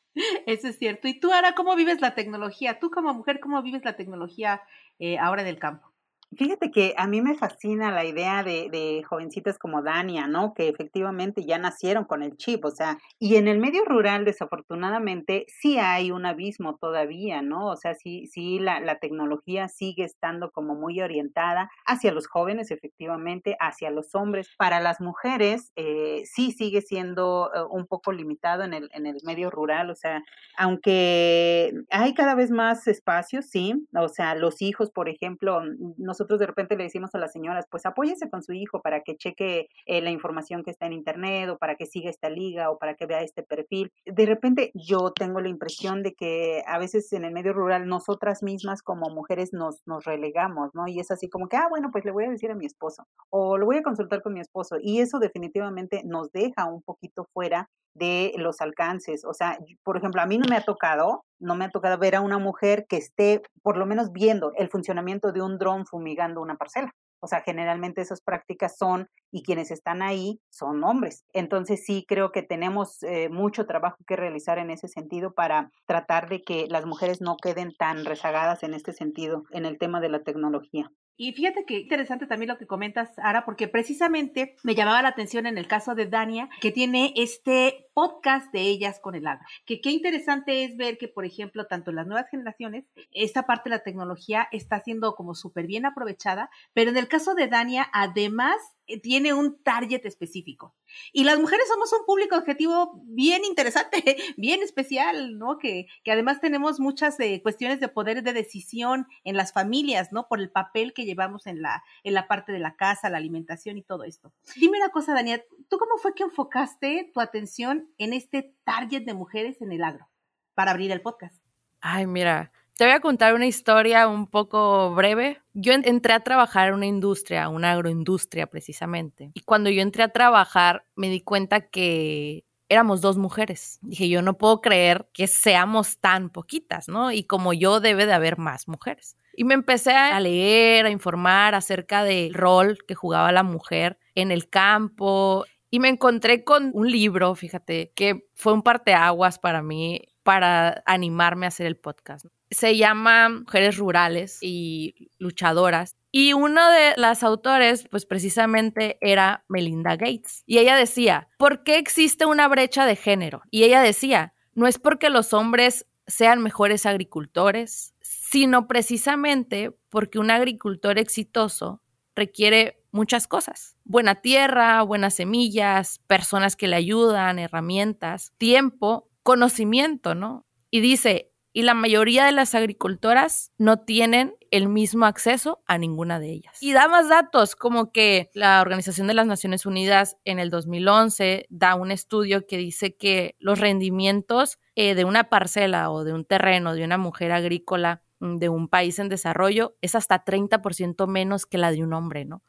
Eso 0.46 0.68
es 0.68 0.78
cierto. 0.78 1.08
¿Y 1.08 1.18
tú, 1.18 1.32
Ara, 1.32 1.54
cómo 1.54 1.74
vives 1.76 2.00
la 2.00 2.14
tecnología? 2.14 2.78
Tú 2.78 2.90
como 2.90 3.14
mujer, 3.14 3.40
¿cómo 3.40 3.62
vives 3.62 3.84
la 3.84 3.96
tecnología 3.96 4.62
eh, 4.98 5.18
ahora 5.18 5.42
en 5.42 5.48
el 5.48 5.58
campo? 5.58 5.91
Fíjate 6.36 6.70
que 6.70 6.94
a 6.96 7.06
mí 7.06 7.20
me 7.20 7.34
fascina 7.34 7.90
la 7.90 8.06
idea 8.06 8.42
de, 8.42 8.68
de, 8.70 9.02
jovencitas 9.02 9.58
como 9.58 9.82
Dania, 9.82 10.26
¿no? 10.26 10.54
Que 10.54 10.68
efectivamente 10.68 11.44
ya 11.44 11.58
nacieron 11.58 12.04
con 12.04 12.22
el 12.22 12.38
chip, 12.38 12.64
o 12.64 12.70
sea, 12.70 12.98
y 13.18 13.36
en 13.36 13.48
el 13.48 13.58
medio 13.58 13.84
rural, 13.84 14.24
desafortunadamente, 14.24 15.44
sí 15.48 15.78
hay 15.78 16.10
un 16.10 16.24
abismo 16.24 16.76
todavía, 16.76 17.42
¿no? 17.42 17.66
O 17.66 17.76
sea, 17.76 17.94
sí, 17.94 18.26
sí 18.28 18.58
la, 18.58 18.80
la 18.80 18.98
tecnología 18.98 19.68
sigue 19.68 20.04
estando 20.04 20.50
como 20.52 20.74
muy 20.74 21.02
orientada 21.02 21.70
hacia 21.84 22.12
los 22.12 22.26
jóvenes, 22.26 22.70
efectivamente, 22.70 23.56
hacia 23.60 23.90
los 23.90 24.14
hombres. 24.14 24.48
Para 24.56 24.80
las 24.80 25.02
mujeres, 25.02 25.70
eh, 25.76 26.22
sí 26.24 26.52
sigue 26.52 26.80
siendo 26.80 27.50
eh, 27.54 27.60
un 27.70 27.86
poco 27.86 28.10
limitado 28.10 28.62
en 28.62 28.72
el, 28.72 28.88
en 28.94 29.04
el 29.04 29.18
medio 29.24 29.50
rural, 29.50 29.90
o 29.90 29.94
sea, 29.94 30.22
aunque 30.56 31.74
hay 31.90 32.14
cada 32.14 32.34
vez 32.34 32.50
más 32.50 32.86
espacios, 32.86 33.46
sí, 33.46 33.86
o 33.94 34.08
sea, 34.08 34.34
los 34.34 34.62
hijos, 34.62 34.90
por 34.90 35.10
ejemplo, 35.10 35.60
nosotros 35.98 36.21
de 36.28 36.46
repente 36.46 36.76
le 36.76 36.84
decimos 36.84 37.14
a 37.14 37.18
las 37.18 37.32
señoras, 37.32 37.66
pues 37.70 37.86
apóyense 37.86 38.28
con 38.30 38.42
su 38.42 38.52
hijo 38.52 38.80
para 38.80 39.02
que 39.02 39.16
cheque 39.16 39.68
eh, 39.86 40.00
la 40.00 40.10
información 40.10 40.62
que 40.62 40.70
está 40.70 40.86
en 40.86 40.92
internet 40.92 41.48
o 41.50 41.58
para 41.58 41.76
que 41.76 41.86
siga 41.86 42.10
esta 42.10 42.30
liga 42.30 42.70
o 42.70 42.78
para 42.78 42.94
que 42.94 43.06
vea 43.06 43.22
este 43.22 43.42
perfil. 43.42 43.90
De 44.06 44.26
repente 44.26 44.70
yo 44.74 45.12
tengo 45.12 45.40
la 45.40 45.48
impresión 45.48 46.02
de 46.02 46.14
que 46.14 46.62
a 46.66 46.78
veces 46.78 47.12
en 47.12 47.24
el 47.24 47.32
medio 47.32 47.52
rural 47.52 47.86
nosotras 47.86 48.42
mismas 48.42 48.82
como 48.82 49.10
mujeres 49.10 49.52
nos, 49.52 49.82
nos 49.86 50.04
relegamos, 50.04 50.70
¿no? 50.74 50.88
Y 50.88 51.00
es 51.00 51.10
así 51.10 51.28
como 51.28 51.48
que, 51.48 51.56
ah, 51.56 51.68
bueno, 51.68 51.90
pues 51.90 52.04
le 52.04 52.12
voy 52.12 52.24
a 52.24 52.30
decir 52.30 52.50
a 52.50 52.54
mi 52.54 52.66
esposo 52.66 53.04
o 53.30 53.58
lo 53.58 53.66
voy 53.66 53.76
a 53.76 53.82
consultar 53.82 54.22
con 54.22 54.34
mi 54.34 54.40
esposo. 54.40 54.76
Y 54.80 55.00
eso 55.00 55.18
definitivamente 55.18 56.02
nos 56.04 56.30
deja 56.32 56.66
un 56.66 56.82
poquito 56.82 57.26
fuera 57.32 57.68
de 57.94 58.32
los 58.36 58.60
alcances. 58.60 59.24
O 59.24 59.34
sea, 59.34 59.58
por 59.84 59.96
ejemplo, 59.96 60.20
a 60.22 60.26
mí 60.26 60.38
no 60.38 60.46
me 60.48 60.56
ha 60.56 60.64
tocado, 60.64 61.24
no 61.42 61.54
me 61.54 61.64
ha 61.66 61.70
tocado 61.70 61.98
ver 61.98 62.14
a 62.14 62.20
una 62.20 62.38
mujer 62.38 62.86
que 62.88 62.96
esté 62.96 63.42
por 63.62 63.76
lo 63.76 63.86
menos 63.86 64.12
viendo 64.12 64.52
el 64.56 64.68
funcionamiento 64.68 65.32
de 65.32 65.42
un 65.42 65.58
dron 65.58 65.86
fumigando 65.86 66.40
una 66.40 66.56
parcela. 66.56 66.94
O 67.24 67.28
sea, 67.28 67.40
generalmente 67.42 68.00
esas 68.00 68.20
prácticas 68.20 68.76
son, 68.76 69.08
y 69.30 69.44
quienes 69.44 69.70
están 69.70 70.02
ahí 70.02 70.40
son 70.50 70.82
hombres. 70.82 71.24
Entonces 71.32 71.84
sí 71.86 72.04
creo 72.08 72.32
que 72.32 72.42
tenemos 72.42 73.02
eh, 73.04 73.28
mucho 73.28 73.64
trabajo 73.64 73.98
que 74.08 74.16
realizar 74.16 74.58
en 74.58 74.70
ese 74.70 74.88
sentido 74.88 75.32
para 75.32 75.70
tratar 75.86 76.28
de 76.28 76.42
que 76.42 76.66
las 76.68 76.84
mujeres 76.84 77.20
no 77.20 77.36
queden 77.36 77.74
tan 77.78 78.04
rezagadas 78.04 78.64
en 78.64 78.74
este 78.74 78.92
sentido, 78.92 79.44
en 79.52 79.66
el 79.66 79.78
tema 79.78 80.00
de 80.00 80.08
la 80.08 80.24
tecnología. 80.24 80.90
Y 81.16 81.32
fíjate 81.34 81.64
que 81.64 81.78
interesante 81.78 82.26
también 82.26 82.48
lo 82.48 82.58
que 82.58 82.66
comentas, 82.66 83.10
Ara, 83.18 83.44
porque 83.44 83.68
precisamente 83.68 84.56
me 84.64 84.74
llamaba 84.74 85.02
la 85.02 85.10
atención 85.10 85.46
en 85.46 85.58
el 85.58 85.68
caso 85.68 85.94
de 85.94 86.06
Dania, 86.06 86.48
que 86.60 86.72
tiene 86.72 87.12
este 87.14 87.86
podcast 87.94 88.52
de 88.52 88.62
ellas 88.62 89.00
con 89.00 89.14
el 89.14 89.26
agro. 89.26 89.44
Que 89.66 89.80
qué 89.80 89.90
interesante 89.90 90.64
es 90.64 90.76
ver 90.76 90.98
que, 90.98 91.08
por 91.08 91.24
ejemplo, 91.24 91.66
tanto 91.66 91.92
las 91.92 92.06
nuevas 92.06 92.28
generaciones, 92.30 92.84
esta 93.12 93.44
parte 93.44 93.68
de 93.68 93.76
la 93.76 93.82
tecnología 93.82 94.48
está 94.52 94.80
siendo 94.80 95.14
como 95.14 95.34
súper 95.34 95.66
bien 95.66 95.86
aprovechada, 95.86 96.50
pero 96.72 96.90
en 96.90 96.96
el 96.96 97.08
caso 97.08 97.34
de 97.34 97.48
Dania, 97.48 97.88
además 97.92 98.56
eh, 98.86 99.00
tiene 99.00 99.32
un 99.32 99.62
target 99.62 100.04
específico. 100.04 100.74
Y 101.12 101.24
las 101.24 101.38
mujeres 101.38 101.66
somos 101.68 101.92
un 101.92 102.04
público 102.04 102.36
objetivo 102.36 103.00
bien 103.04 103.44
interesante, 103.44 104.02
bien 104.36 104.62
especial, 104.62 105.38
¿no? 105.38 105.58
Que, 105.58 105.86
que 106.04 106.12
además 106.12 106.40
tenemos 106.40 106.80
muchas 106.80 107.18
eh, 107.20 107.40
cuestiones 107.42 107.80
de 107.80 107.88
poder 107.88 108.22
de 108.22 108.32
decisión 108.32 109.06
en 109.24 109.36
las 109.36 109.52
familias, 109.52 110.12
¿no? 110.12 110.26
Por 110.28 110.40
el 110.40 110.50
papel 110.50 110.92
que 110.92 111.04
llevamos 111.04 111.46
en 111.46 111.62
la, 111.62 111.84
en 112.02 112.14
la 112.14 112.26
parte 112.26 112.52
de 112.52 112.58
la 112.58 112.76
casa, 112.76 113.08
la 113.08 113.18
alimentación 113.18 113.78
y 113.78 113.82
todo 113.82 114.04
esto. 114.04 114.32
Dime 114.56 114.78
una 114.78 114.90
cosa, 114.90 115.14
Daniel, 115.14 115.44
¿tú 115.68 115.78
cómo 115.78 115.96
fue 115.98 116.14
que 116.14 116.24
enfocaste 116.24 117.10
tu 117.14 117.20
atención 117.20 117.81
en 117.98 118.12
este 118.12 118.54
target 118.64 119.04
de 119.04 119.14
mujeres 119.14 119.60
en 119.60 119.72
el 119.72 119.84
agro 119.84 120.08
para 120.54 120.72
abrir 120.72 120.90
el 120.90 121.00
podcast? 121.00 121.42
Ay, 121.80 122.06
mira, 122.06 122.52
te 122.76 122.84
voy 122.84 122.94
a 122.94 123.00
contar 123.00 123.34
una 123.34 123.46
historia 123.46 124.08
un 124.08 124.26
poco 124.26 124.94
breve. 124.94 125.40
Yo 125.52 125.72
entré 125.72 126.14
a 126.14 126.20
trabajar 126.20 126.68
en 126.68 126.74
una 126.74 126.86
industria, 126.86 127.48
una 127.48 127.72
agroindustria 127.72 128.46
precisamente. 128.46 129.30
Y 129.34 129.40
cuando 129.40 129.70
yo 129.70 129.82
entré 129.82 130.02
a 130.02 130.08
trabajar 130.08 130.84
me 130.96 131.08
di 131.08 131.20
cuenta 131.20 131.68
que 131.68 132.44
éramos 132.68 133.02
dos 133.02 133.18
mujeres. 133.18 133.78
Dije, 133.82 134.08
yo 134.08 134.22
no 134.22 134.38
puedo 134.38 134.62
creer 134.62 135.06
que 135.12 135.26
seamos 135.26 135.98
tan 135.98 136.30
poquitas, 136.30 136.88
¿no? 136.88 137.12
Y 137.12 137.24
como 137.24 137.52
yo 137.52 137.80
debe 137.80 138.06
de 138.06 138.14
haber 138.14 138.38
más 138.38 138.66
mujeres. 138.66 139.16
Y 139.34 139.44
me 139.44 139.54
empecé 139.54 139.92
a 139.92 140.18
leer, 140.20 140.86
a 140.86 140.90
informar 140.90 141.54
acerca 141.54 142.02
del 142.02 142.32
rol 142.34 142.78
que 142.86 142.94
jugaba 142.94 143.30
la 143.32 143.42
mujer 143.42 143.98
en 144.14 144.30
el 144.30 144.48
campo. 144.48 145.44
Y 145.72 145.80
me 145.80 145.88
encontré 145.88 146.44
con 146.44 146.70
un 146.72 146.88
libro, 146.88 147.34
fíjate, 147.34 147.90
que 147.96 148.28
fue 148.36 148.52
un 148.52 148.62
parteaguas 148.62 149.40
para 149.40 149.60
mí 149.60 150.02
para 150.22 150.84
animarme 150.86 151.46
a 151.46 151.48
hacer 151.48 151.66
el 151.66 151.76
podcast 151.76 152.26
se 152.52 152.76
llama 152.76 153.28
Mujeres 153.28 153.76
Rurales 153.76 154.38
y 154.40 155.10
Luchadoras. 155.18 155.96
Y 156.10 156.34
uno 156.34 156.70
de 156.70 156.92
las 156.96 157.22
autores, 157.22 157.86
pues 157.90 158.04
precisamente 158.04 158.98
era 159.00 159.44
Melinda 159.48 159.96
Gates. 159.96 160.42
Y 160.46 160.58
ella 160.58 160.76
decía, 160.76 161.28
¿por 161.38 161.64
qué 161.64 161.78
existe 161.78 162.26
una 162.26 162.48
brecha 162.48 162.84
de 162.84 162.96
género? 162.96 163.42
Y 163.50 163.64
ella 163.64 163.80
decía, 163.80 164.34
no 164.54 164.66
es 164.66 164.78
porque 164.78 165.08
los 165.08 165.32
hombres 165.32 165.86
sean 166.06 166.42
mejores 166.42 166.84
agricultores, 166.84 167.94
sino 168.00 168.68
precisamente 168.68 169.74
porque 169.88 170.18
un 170.18 170.30
agricultor 170.30 170.98
exitoso 170.98 171.82
requiere 172.14 172.81
muchas 172.92 173.26
cosas. 173.26 173.76
Buena 173.84 174.16
tierra, 174.16 174.82
buenas 174.82 175.14
semillas, 175.14 175.98
personas 176.06 176.54
que 176.56 176.68
le 176.68 176.76
ayudan, 176.76 177.38
herramientas, 177.38 178.32
tiempo, 178.38 179.10
conocimiento, 179.22 180.14
¿no? 180.14 180.46
Y 180.70 180.80
dice, 180.80 181.32
y 181.54 181.62
la 181.62 181.74
mayoría 181.74 182.24
de 182.24 182.32
las 182.32 182.54
agricultoras 182.54 183.52
no 183.58 183.78
tienen 183.78 184.34
el 184.50 184.68
mismo 184.68 185.04
acceso 185.04 185.62
a 185.66 185.76
ninguna 185.76 186.18
de 186.18 186.30
ellas. 186.30 186.56
Y 186.62 186.72
da 186.72 186.88
más 186.88 187.08
datos, 187.08 187.56
como 187.56 187.92
que 187.92 188.30
la 188.34 188.60
Organización 188.62 189.06
de 189.06 189.14
las 189.14 189.26
Naciones 189.26 189.66
Unidas 189.66 190.16
en 190.24 190.38
el 190.38 190.50
2011 190.50 191.46
da 191.50 191.74
un 191.74 191.90
estudio 191.90 192.46
que 192.46 192.56
dice 192.56 192.96
que 192.96 193.36
los 193.38 193.58
rendimientos 193.58 194.58
eh, 194.74 194.94
de 194.94 195.04
una 195.04 195.24
parcela 195.24 195.90
o 195.90 196.04
de 196.04 196.14
un 196.14 196.24
terreno 196.24 196.74
de 196.74 196.84
una 196.84 196.96
mujer 196.96 197.32
agrícola 197.32 198.02
de 198.22 198.48
un 198.48 198.68
país 198.68 198.98
en 199.00 199.08
desarrollo 199.08 199.76
es 199.80 199.94
hasta 199.96 200.24
30% 200.24 201.08
menos 201.08 201.44
que 201.44 201.58
la 201.58 201.72
de 201.72 201.82
un 201.82 201.92
hombre, 201.92 202.24
¿no? 202.24 202.42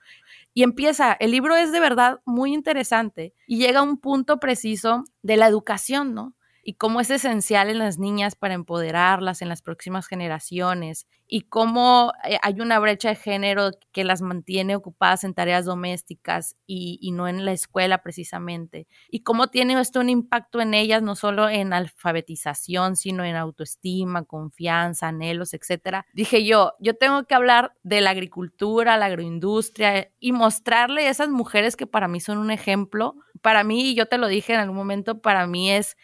Y 0.53 0.62
empieza, 0.62 1.13
el 1.13 1.31
libro 1.31 1.55
es 1.55 1.71
de 1.71 1.79
verdad 1.79 2.21
muy 2.25 2.53
interesante 2.53 3.33
y 3.47 3.57
llega 3.57 3.79
a 3.79 3.83
un 3.83 3.97
punto 3.97 4.39
preciso 4.39 5.03
de 5.23 5.36
la 5.36 5.47
educación, 5.47 6.13
¿no? 6.13 6.36
Y 6.63 6.76
cómo 6.76 7.02
es 7.02 7.10
esencial 7.10 7.69
en 7.69 7.80
las 7.80 7.99
niñas 7.99 8.36
para 8.36 8.54
empoderarlas 8.54 9.41
en 9.41 9.49
las 9.49 9.62
próximas 9.62 10.08
generaciones 10.08 11.08
y 11.28 11.41
cómo 11.41 12.13
eh, 12.23 12.38
hay 12.41 12.62
una 12.62 12.80
brecha 12.80 13.10
de 13.10 13.15
género 13.15 13.71
que 13.91 14.04
las 14.04 14.21
mantiene 14.21 14.76
ocupadas 14.76 15.23
en 15.23 15.34
tareas 15.34 15.65
domésticas 15.65 16.56
y, 16.65 17.12
no 17.13 17.28
en 17.28 17.45
la 17.45 17.52
escuela 17.52 18.02
precisamente 18.02 18.88
y 19.10 19.23
cómo 19.23 19.47
tiene 19.47 19.80
esto 19.80 19.99
un 19.99 20.10
impacto 20.10 20.62
en 20.62 20.73
ellas 20.73 21.04
no 21.04 21.15
solo 21.15 21.49
en 21.49 21.73
alfabetización 21.73 22.95
sino 22.95 23.26
en 23.26 23.36
autoestima, 23.36 24.23
confianza, 24.23 25.10
anhelos, 25.10 25.54
etcétera. 25.54 26.06
Dije 26.13 26.45
yo, 26.45 26.73
yo 26.80 26.95
tengo 26.95 27.26
que 27.26 27.36
hablar 27.36 27.73
de 27.84 28.02
la 28.02 28.12
agricultura, 28.12 28.97
la 28.97 29.08
agroindustria 29.08 30.12
y 30.19 30.32
mostrarle 30.32 31.08
a 31.08 31.10
esas 31.10 31.30
mujeres 31.30 31.76
que 31.76 31.88
para 31.88 32.08
mí 32.08 32.19
son 32.19 32.38
un 32.38 32.52
ejemplo. 32.52 33.15
Para 33.41 33.63
mí, 33.63 33.93
yo 33.93 34.06
te 34.06 34.17
lo 34.17 34.28
dije 34.28 34.54
en 34.54 34.60
algún 34.60 34.78
momento, 34.78 35.21
para 35.21 35.47
mí 35.47 35.71
es 35.71 35.97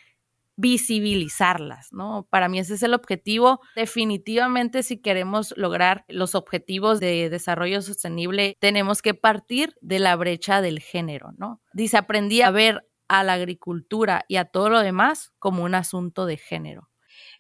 visibilizarlas, 0.60 1.94
¿no? 1.94 2.28
Para 2.30 2.50
mí 2.50 2.60
ese 2.60 2.74
es 2.74 2.84
el 2.84 2.94
objetivo. 2.94 3.62
Definitivamente 3.78 4.84
si 4.84 5.02
queremos 5.02 5.54
lograr 5.56 6.04
los 6.10 6.36
objetivos 6.36 7.00
de 7.00 7.30
desarrollo 7.30 7.82
sostenible, 7.82 8.58
tenemos 8.60 9.02
que 9.02 9.14
partir 9.14 9.74
de 9.80 10.00
la 10.00 10.18
brecha 10.18 10.62
del 10.62 10.80
género, 10.80 11.32
¿no? 11.38 11.62
Dice, 11.74 11.96
aprendí 11.96 12.42
a 12.42 12.52
ver 12.52 12.86
a 13.08 13.24
la 13.24 13.34
agricultura 13.34 14.26
y 14.28 14.36
a 14.36 14.46
todo 14.46 14.70
lo 14.70 14.80
demás 14.82 15.32
como 15.40 15.64
un 15.64 15.76
asunto 15.76 16.26
de 16.26 16.36
género. 16.36 16.89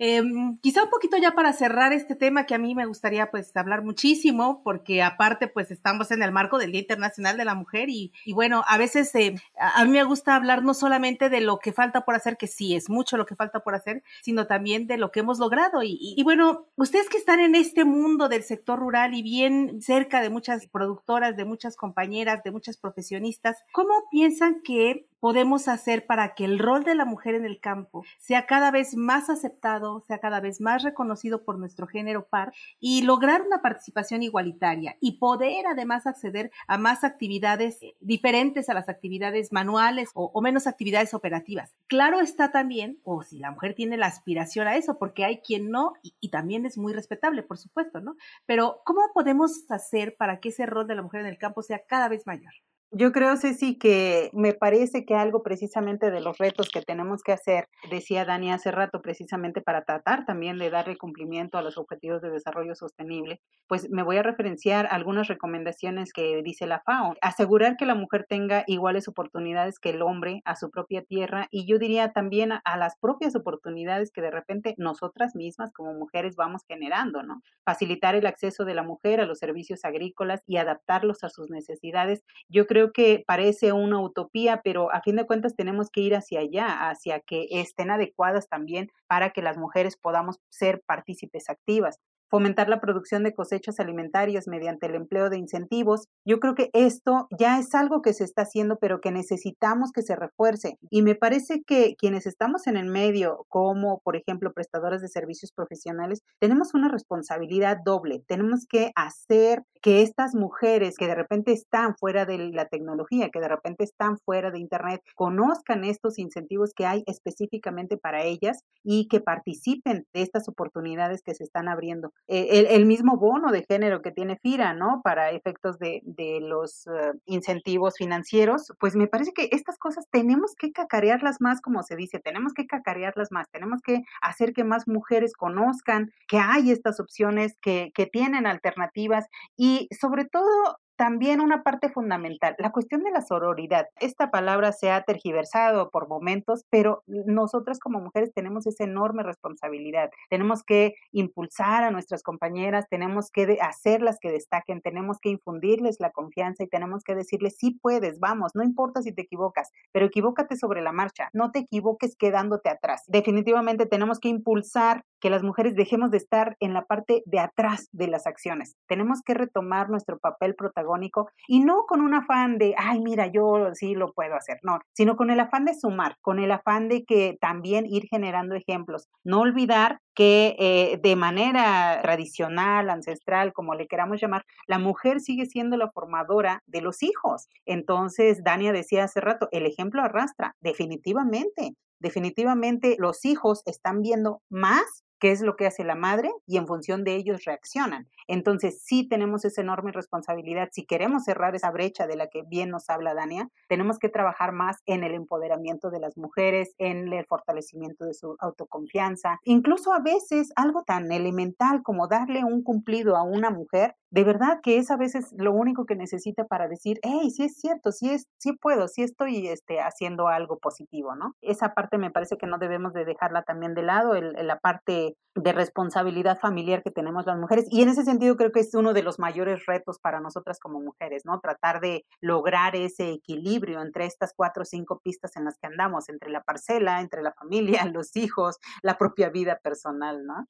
Em, 0.02 0.58
quizá 0.62 0.84
un 0.84 0.90
poquito 0.90 1.18
ya 1.18 1.36
para 1.36 1.52
cerrar 1.52 1.92
este 1.92 2.16
tema 2.16 2.46
que 2.46 2.56
a 2.56 2.58
mí 2.58 2.74
me 2.74 2.86
gustaría 2.86 3.30
pues 3.30 3.56
hablar 3.58 3.84
muchísimo, 3.84 4.62
porque 4.64 5.04
aparte 5.04 5.50
pues 5.50 5.72
estamos 5.72 6.10
en 6.12 6.24
el 6.24 6.32
marco 6.32 6.58
del 6.58 6.72
Día 6.72 6.80
Internacional 6.80 7.36
de 7.36 7.44
la 7.44 7.54
Mujer 7.54 7.90
y, 7.90 8.14
bueno, 8.34 8.64
a 8.68 8.78
veces 8.78 9.14
eh, 9.16 9.36
a 9.60 9.84
mí 9.84 9.92
me 9.92 10.06
gusta 10.06 10.38
hablar 10.38 10.64
no 10.64 10.74
solamente 10.74 11.30
de 11.30 11.42
lo 11.42 11.60
que 11.60 11.74
falta 11.74 12.06
por 12.06 12.16
hacer, 12.16 12.38
que 12.38 12.48
sí 12.48 12.76
es 12.76 12.90
mucho 12.90 13.18
lo 13.18 13.26
que 13.26 13.36
falta 13.36 13.60
por 13.60 13.76
hacer, 13.76 14.02
sino 14.22 14.48
también 14.48 14.88
de 14.88 14.98
lo 14.98 15.12
que 15.12 15.20
hemos 15.20 15.38
logrado. 15.38 15.84
Y, 15.84 15.98
y 16.00 16.24
bueno, 16.24 16.68
ustedes 16.78 17.10
que 17.10 17.18
están 17.18 17.42
en 17.42 17.54
este 17.56 17.84
mundo 17.84 18.30
del 18.30 18.44
sector 18.44 18.80
rural 18.80 19.14
y 19.14 19.22
bien 19.22 19.82
cerca 19.82 20.22
de 20.22 20.30
muchas 20.30 20.66
productoras, 20.68 21.36
de 21.36 21.44
muchas 21.44 21.76
compañeras, 21.76 22.42
de 22.44 22.52
muchas 22.52 22.78
profesionistas, 22.78 23.58
¿cómo 23.74 23.94
piensan 24.10 24.62
que 24.64 25.10
podemos 25.20 25.68
hacer 25.68 26.06
para 26.06 26.34
que 26.36 26.46
el 26.46 26.60
rol 26.60 26.84
de 26.84 26.96
la 26.96 27.06
mujer 27.06 27.36
en 27.36 27.46
el 27.46 27.60
campo 27.60 28.04
sea 28.18 28.46
cada 28.46 28.72
vez 28.72 28.96
más 28.96 29.30
aceptado, 29.30 30.02
sea 30.08 30.20
cada 30.20 30.40
vez 30.40 30.62
más 30.62 30.84
reconocido 30.84 31.44
por 31.44 31.58
nuestro 31.58 31.88
género 31.88 32.28
par 32.28 32.54
y 32.80 33.02
lograr 33.04 33.42
una 33.42 33.62
participación 33.62 34.24
igualitaria 34.24 34.98
y 35.00 35.20
poder 35.20 35.66
además 35.68 36.08
acceder 36.08 36.52
a 36.68 36.78
más 36.78 37.04
actividades 37.04 37.80
diferentes 38.00 38.70
a 38.70 38.74
las 38.74 38.90
actividades 38.90 39.52
manuales 39.52 40.10
o, 40.14 40.40
menos 40.42 40.68
actividades 40.68 41.14
operativas. 41.14 41.76
Claro 41.88 42.22
está 42.22 42.52
también, 42.52 43.00
o 43.04 43.24
si 43.24 43.40
la 43.40 43.52
mujer 43.52 43.74
tiene 43.76 43.98
la 43.98 44.08
aspiración 44.08 44.68
a 44.68 44.78
eso, 44.78 44.98
porque 44.98 45.26
hay 45.26 45.40
quien 45.40 45.70
no 45.70 45.94
y, 46.02 46.16
y 46.22 46.30
también 46.30 46.66
es 46.66 46.78
muy 46.78 46.94
respetable, 46.94 47.44
por 47.44 47.58
supuesto, 47.58 48.00
¿no? 48.00 48.16
Pero 48.46 48.82
¿cómo 48.86 49.02
podemos 49.14 49.70
hacer 49.70 50.16
para 50.16 50.40
que 50.40 50.50
ese 50.50 50.66
rol 50.66 50.88
de 50.88 50.96
la 50.96 51.02
mujer 51.02 51.22
en 51.22 51.28
el 51.28 51.38
campo 51.38 51.62
sea 51.62 51.84
cada 51.86 52.08
vez 52.08 52.26
mayor? 52.26 52.54
Yo 52.92 53.12
creo, 53.12 53.38
Ceci, 53.38 53.78
que 53.78 54.32
me 54.34 54.56
parece 54.56 55.06
que 55.06 55.14
algo 55.14 55.44
precisamente 55.44 56.10
de 56.10 56.22
los 56.22 56.40
retos 56.40 56.70
que 56.70 56.82
tenemos 56.82 57.22
que 57.22 57.32
hacer, 57.32 57.68
decía 57.92 58.26
Dani 58.26 58.52
hace 58.52 58.72
rato, 58.72 59.00
precisamente 59.04 59.62
para 59.62 59.84
tratar 59.84 60.26
también 60.26 60.58
de 60.58 60.72
darle 60.72 60.98
cumplimiento 60.98 61.60
a 61.60 61.62
los 61.62 61.78
objetivos 61.78 62.20
de 62.24 62.32
desarrollo 62.32 62.74
sostenible, 62.74 63.42
pues 63.68 63.92
me 63.92 64.02
voy 64.02 64.18
a 64.18 64.24
referenciar 64.24 64.88
algunas 64.90 65.28
recomendaciones 65.28 66.12
que 66.12 66.42
dice 66.44 66.66
la 66.66 66.80
FAO. 66.80 67.14
Asegurar 67.22 67.78
que 67.78 67.86
la 67.86 67.94
mujer 67.94 68.26
tenga 68.28 68.64
iguales 68.66 69.08
oportunidades 69.08 69.78
que 69.78 69.92
el 69.92 70.02
hombre 70.02 70.42
a 70.44 70.56
su 70.56 70.72
propia 70.72 71.04
tierra 71.04 71.48
y 71.52 71.68
yo 71.68 71.78
diría 71.78 72.12
también 72.12 72.54
a, 72.54 72.78
las 72.78 72.98
propias 73.00 73.36
oportunidades 73.36 74.10
que 74.12 74.22
de 74.22 74.32
repente 74.32 74.74
nosotras 74.80 75.36
mismas 75.36 75.72
como 75.74 75.94
mujeres 75.94 76.36
vamos 76.36 76.64
generando, 76.68 77.22
¿no? 77.22 77.44
Facilitar 77.64 78.16
el 78.16 78.26
acceso 78.26 78.66
de 78.66 78.74
la 78.74 78.82
mujer 78.82 79.22
a 79.22 79.28
los 79.28 79.38
servicios 79.38 79.86
agrícolas 79.86 80.42
y 80.48 80.58
adaptarlos 80.58 81.24
a 81.24 81.30
sus 81.30 81.52
necesidades. 81.52 82.24
Yo 82.48 82.66
creo 82.66 82.79
creo 82.80 82.94
que 82.94 83.24
parece 83.28 83.74
una 83.74 84.00
utopía, 84.00 84.62
pero 84.64 84.90
a 84.94 85.02
fin 85.02 85.18
de 85.18 85.26
cuentas 85.26 85.56
tenemos 85.56 85.90
que 85.90 86.00
ir 86.00 86.16
hacia 86.16 86.40
allá, 86.40 86.90
hacia 86.90 87.20
que 87.20 87.48
estén 87.52 87.92
adecuadas 87.92 88.48
también 88.48 88.90
para 89.08 89.32
que 89.32 89.42
las 89.42 89.58
mujeres 89.58 89.98
podamos 89.98 90.40
ser 90.50 90.82
partícipes 90.86 91.50
activas 91.50 92.00
fomentar 92.30 92.70
la 92.70 92.80
producción 92.80 93.24
de 93.24 93.34
cosechas 93.34 93.80
alimentarias 93.80 94.48
mediante 94.48 94.88
el 94.88 94.96
empleo 94.96 95.30
de 95.30 95.38
incentivos. 95.38 96.08
Yo 96.26 96.40
creo 96.40 96.56
que 96.56 96.70
esto 96.74 97.28
ya 97.38 97.60
es 97.60 97.74
algo 97.76 98.02
que 98.02 98.14
se 98.14 98.24
está 98.24 98.44
haciendo, 98.44 98.78
pero 98.78 99.02
que 99.02 99.12
necesitamos 99.12 99.92
que 99.92 100.02
se 100.02 100.16
refuerce. 100.16 100.78
Y 100.90 101.02
me 101.02 101.16
parece 101.16 101.64
que 101.64 101.96
quienes 101.98 102.26
estamos 102.26 102.68
en 102.68 102.78
el 102.78 102.88
medio, 102.88 103.46
como 103.50 104.00
por 104.04 104.16
ejemplo 104.16 104.54
prestadores 104.54 105.02
de 105.02 105.08
servicios 105.08 105.52
profesionales, 105.52 106.22
tenemos 106.40 106.74
una 106.74 106.90
responsabilidad 106.90 107.78
doble. 107.84 108.24
Tenemos 108.28 108.66
que 108.68 108.92
hacer 108.96 109.64
que 109.82 110.02
estas 110.02 110.36
mujeres 110.36 110.96
que 110.98 111.08
de 111.08 111.16
repente 111.16 111.52
están 111.52 111.96
fuera 111.96 112.26
de 112.26 112.38
la 112.52 112.68
tecnología, 112.68 113.30
que 113.30 113.40
de 113.40 113.48
repente 113.48 113.84
están 113.84 114.18
fuera 114.18 114.52
de 114.52 114.60
Internet, 114.60 115.02
conozcan 115.16 115.84
estos 115.84 116.20
incentivos 116.20 116.74
que 116.76 116.86
hay 116.86 117.04
específicamente 117.08 117.98
para 117.98 118.24
ellas 118.24 118.64
y 118.84 119.08
que 119.08 119.22
participen 119.22 120.06
de 120.14 120.22
estas 120.22 120.48
oportunidades 120.50 121.22
que 121.24 121.34
se 121.34 121.44
están 121.44 121.68
abriendo. 121.68 122.12
Eh, 122.28 122.76
el, 122.76 122.86
mismo 122.86 123.18
bono 123.18 123.52
de 123.52 123.66
género 123.68 124.02
que 124.04 124.12
tiene 124.12 124.38
FIRA, 124.38 124.74
¿no? 124.74 125.02
Para 125.04 125.32
efectos 125.32 125.80
de, 125.80 126.02
los 126.42 126.86
eh, 126.86 127.14
incentivos 127.26 127.96
financieros, 127.98 128.72
pues 128.80 128.96
me 128.96 129.08
parece 129.08 129.34
que 129.34 129.50
estas 129.52 129.80
cosas 129.80 130.06
tenemos 130.12 130.54
que 130.56 130.72
cacarearlas 130.72 131.42
más, 131.42 131.60
como 131.60 131.82
se 131.82 131.96
dice, 131.96 132.20
tenemos 132.20 132.54
que 132.54 132.68
cacarearlas 132.68 133.32
más, 133.32 133.50
tenemos 133.50 133.82
que 133.82 134.02
hacer 134.22 134.54
que 134.54 134.64
más 134.64 134.88
mujeres 134.88 135.34
conozcan 135.34 136.12
que 136.28 136.38
hay 136.38 136.72
estas 136.72 137.00
opciones, 137.00 137.56
que, 137.62 137.92
que 137.96 138.06
tienen 138.06 138.46
alternativas 138.46 139.26
y 139.58 139.88
sobre 140.00 140.26
todo 140.26 140.78
también 141.00 141.40
una 141.40 141.64
parte 141.64 141.88
fundamental, 141.88 142.56
la 142.58 142.74
cuestión 142.74 143.04
de 143.04 143.12
la 143.12 143.22
sororidad. 143.22 143.88
Esta 144.02 144.32
palabra 144.32 144.74
se 144.74 144.92
ha 144.92 145.02
tergiversado 145.04 145.92
por 145.92 146.10
momentos, 146.10 146.66
pero 146.70 147.04
nosotras 147.08 147.80
como 147.80 148.02
mujeres 148.02 148.34
tenemos 148.34 148.68
esa 148.68 148.84
enorme 148.84 149.24
responsabilidad. 149.24 150.10
Tenemos 150.30 150.62
que 150.62 150.96
impulsar 151.14 151.86
a 151.86 151.92
nuestras 151.92 152.22
compañeras, 152.22 152.86
tenemos 152.90 153.32
que 153.32 153.60
hacerlas 153.62 154.18
que 154.20 154.30
destaquen, 154.30 154.82
tenemos 154.82 155.20
que 155.22 155.30
infundirles 155.30 156.02
la 156.02 156.12
confianza 156.12 156.66
y 156.66 156.68
tenemos 156.68 157.06
que 157.06 157.16
decirles, 157.16 157.56
sí 157.58 157.80
puedes, 157.82 158.20
vamos, 158.20 158.52
no 158.54 158.62
importa 158.62 159.02
si 159.02 159.14
te 159.14 159.22
equivocas, 159.22 159.72
pero 159.94 160.06
equivócate 160.06 160.58
sobre 160.58 160.82
la 160.82 160.92
marcha, 160.92 161.30
no 161.32 161.52
te 161.52 161.60
equivoques 161.60 162.18
quedándote 162.18 162.68
atrás. 162.68 163.04
Definitivamente 163.08 163.86
tenemos 163.86 164.20
que 164.20 164.28
impulsar 164.28 165.06
que 165.20 165.30
las 165.30 165.44
mujeres 165.44 165.76
dejemos 165.76 166.12
de 166.12 166.18
estar 166.18 166.56
en 166.60 166.74
la 166.74 166.86
parte 166.86 167.24
de 167.26 167.40
atrás 167.40 167.88
de 167.92 168.08
las 168.08 168.28
acciones. 168.28 168.76
Tenemos 168.88 169.22
que 169.24 169.34
retomar 169.34 169.90
nuestro 169.90 170.18
papel 170.20 170.56
protagónico 170.56 171.30
y 171.48 171.60
no 171.60 171.86
con 171.88 172.02
un 172.02 172.14
afán 172.14 172.58
de, 172.58 172.76
ay, 172.78 173.00
mira, 173.00 173.28
yo 173.28 173.70
sí 173.74 173.96
lo 173.96 174.14
puedo 174.14 174.36
hacer, 174.36 174.60
no, 174.64 174.80
sino 174.94 175.16
con 175.16 175.30
el 175.30 175.40
afán 175.40 175.66
de 175.66 175.74
sumar, 175.74 176.16
con 176.22 176.40
el 176.40 176.52
afán 176.52 176.90
de 176.90 177.04
que 177.04 177.38
también 177.40 177.86
ir 177.86 178.08
generando 178.10 178.56
ejemplos. 178.56 179.08
No 179.24 179.42
olvidar 179.42 180.00
que 180.16 180.56
eh, 180.60 181.00
de 181.02 181.16
manera 181.16 182.00
tradicional, 182.02 182.90
ancestral, 182.90 183.54
como 183.54 183.76
le 183.76 183.88
queramos 183.88 184.20
llamar, 184.20 184.44
la 184.68 184.80
mujer 184.80 185.22
sigue 185.22 185.46
siendo 185.46 185.78
la 185.78 185.92
formadora 185.92 186.62
de 186.68 186.82
los 186.82 187.04
hijos. 187.04 187.48
Entonces, 187.66 188.44
Dania 188.44 188.74
decía 188.74 189.06
hace 189.06 189.22
rato, 189.22 189.48
el 189.52 189.66
ejemplo 189.66 190.02
arrastra, 190.02 190.56
definitivamente. 190.62 191.74
Definitivamente 192.02 192.96
los 192.98 193.26
hijos 193.26 193.62
están 193.66 194.02
viendo 194.02 194.42
más 194.50 195.04
qué 195.20 195.32
es 195.32 195.42
lo 195.42 195.56
que 195.56 195.68
hace 195.68 195.84
la 195.84 195.96
madre 195.96 196.32
y 196.46 196.58
en 196.58 196.68
función 196.68 197.04
de 197.04 197.16
ellos 197.16 197.44
reaccionan. 197.46 198.08
Entonces, 198.28 198.82
sí 198.84 199.08
tenemos 199.08 199.46
esa 199.46 199.62
enorme 199.62 199.92
responsabilidad. 199.92 200.70
Si 200.72 200.86
queremos 200.86 201.24
cerrar 201.24 201.56
esa 201.56 201.72
brecha 201.72 202.08
de 202.08 202.16
la 202.16 202.28
que 202.28 202.44
bien 202.44 202.70
nos 202.70 202.90
habla 202.90 203.14
Dania, 203.14 203.50
tenemos 203.68 204.00
que 204.00 204.10
trabajar 204.10 204.52
más 204.52 204.78
en 204.86 205.04
el 205.04 205.14
empoderamiento 205.14 205.90
de 205.90 206.00
las 206.00 206.18
mujeres, 206.18 206.74
en 206.78 207.12
el 207.12 207.26
fortalecimiento 207.26 208.06
de 208.06 208.14
su 208.14 208.36
autoconfianza. 208.40 209.40
Incluso 209.44 209.94
a 209.94 210.00
veces 210.00 210.52
algo 210.56 210.84
tan 210.84 211.12
elemental 211.12 211.82
como 211.84 212.08
darle 212.08 212.44
un 212.44 212.64
cumplido 212.64 213.16
a 213.16 213.24
una 213.24 213.50
mujer, 213.50 213.96
de 214.12 214.24
verdad 214.24 214.60
que 214.64 214.78
es 214.78 214.90
a 214.92 214.98
veces 214.98 215.34
lo 215.38 215.54
único 215.54 215.86
que 215.86 215.96
necesita 215.96 216.46
para 216.46 216.68
decir, 216.68 217.00
hey, 217.04 217.30
sí 217.30 217.44
es 217.44 217.60
cierto, 217.60 217.92
sí, 217.92 218.10
es, 218.10 218.28
sí 218.38 218.54
puedo, 218.54 218.88
sí 218.88 219.04
estoy 219.04 219.48
este, 219.48 219.80
haciendo 219.80 220.28
algo 220.28 220.58
positivo, 220.58 221.16
¿no? 221.16 221.36
Esa 221.42 221.74
parte 221.74 221.98
me 221.98 222.12
parece 222.12 222.38
que 222.38 222.48
no 222.48 222.58
debemos 222.58 222.94
de 222.94 223.06
dejarla 223.06 223.44
también 223.44 223.76
de 223.76 223.84
lado, 223.84 224.16
el, 224.16 224.34
la 224.34 224.58
parte 224.60 225.16
de 225.36 225.54
responsabilidad 225.54 226.40
familiar 226.40 226.82
que 226.84 226.92
tenemos 226.92 227.26
las 227.26 227.38
mujeres. 227.38 227.66
Y 227.70 227.84
en 227.84 227.90
ese 227.90 228.04
sentido 228.04 228.36
creo 228.36 228.52
que 228.52 228.62
es 228.62 228.74
uno 228.74 228.94
de 228.94 229.04
los 229.04 229.20
mayores 229.20 229.66
retos 229.66 230.00
para 230.00 230.20
nosotras 230.20 230.60
como 230.60 230.80
mujeres, 230.80 231.24
¿no? 231.26 231.40
Tratar 231.40 231.80
de 231.80 232.06
lograr 232.20 232.76
ese 232.76 233.12
equilibrio 233.12 233.82
entre 233.82 234.06
estas 234.06 234.34
cuatro 234.36 234.64
o 234.64 234.66
cinco 234.66 235.00
pistas 235.04 235.36
en 235.38 235.46
las 235.46 235.58
que 235.60 235.68
andamos, 235.68 236.10
entre 236.10 236.32
la 236.32 236.42
parcela, 236.42 237.02
entre 237.02 237.22
la 237.22 237.34
familia, 237.34 237.86
los 237.94 238.16
hijos, 238.16 238.58
la 238.82 238.98
propia 238.98 239.30
vida 239.30 239.60
personal, 239.62 240.26
¿no? 240.26 240.46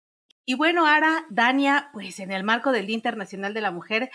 Y 0.50 0.56
bueno, 0.56 0.88
Ara, 0.88 1.28
Dania, 1.30 1.92
pues 1.94 2.20
en 2.20 2.32
el 2.32 2.44
marco 2.44 2.72
del 2.72 2.88
Día 2.88 2.96
Internacional 2.96 3.54
de 3.54 3.62
la 3.62 3.70
Mujer, 3.70 4.10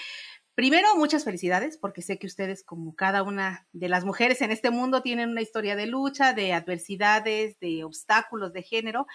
Primero, 0.56 0.94
muchas 0.96 1.24
felicidades, 1.24 1.78
porque 1.78 2.02
sé 2.02 2.18
que 2.18 2.28
ustedes, 2.28 2.64
como 2.64 2.94
cada 2.94 3.22
una 3.24 3.68
de 3.72 3.88
las 3.88 4.04
mujeres 4.04 4.40
en 4.40 4.52
este 4.52 4.70
mundo, 4.70 5.02
tienen 5.02 5.30
una 5.30 5.42
historia 5.42 5.74
de 5.74 5.86
lucha, 5.86 6.32
de 6.32 6.52
adversidades, 6.52 7.58
de 7.58 7.82
obstáculos 7.82 8.52
de 8.52 8.62
género, 8.62 9.06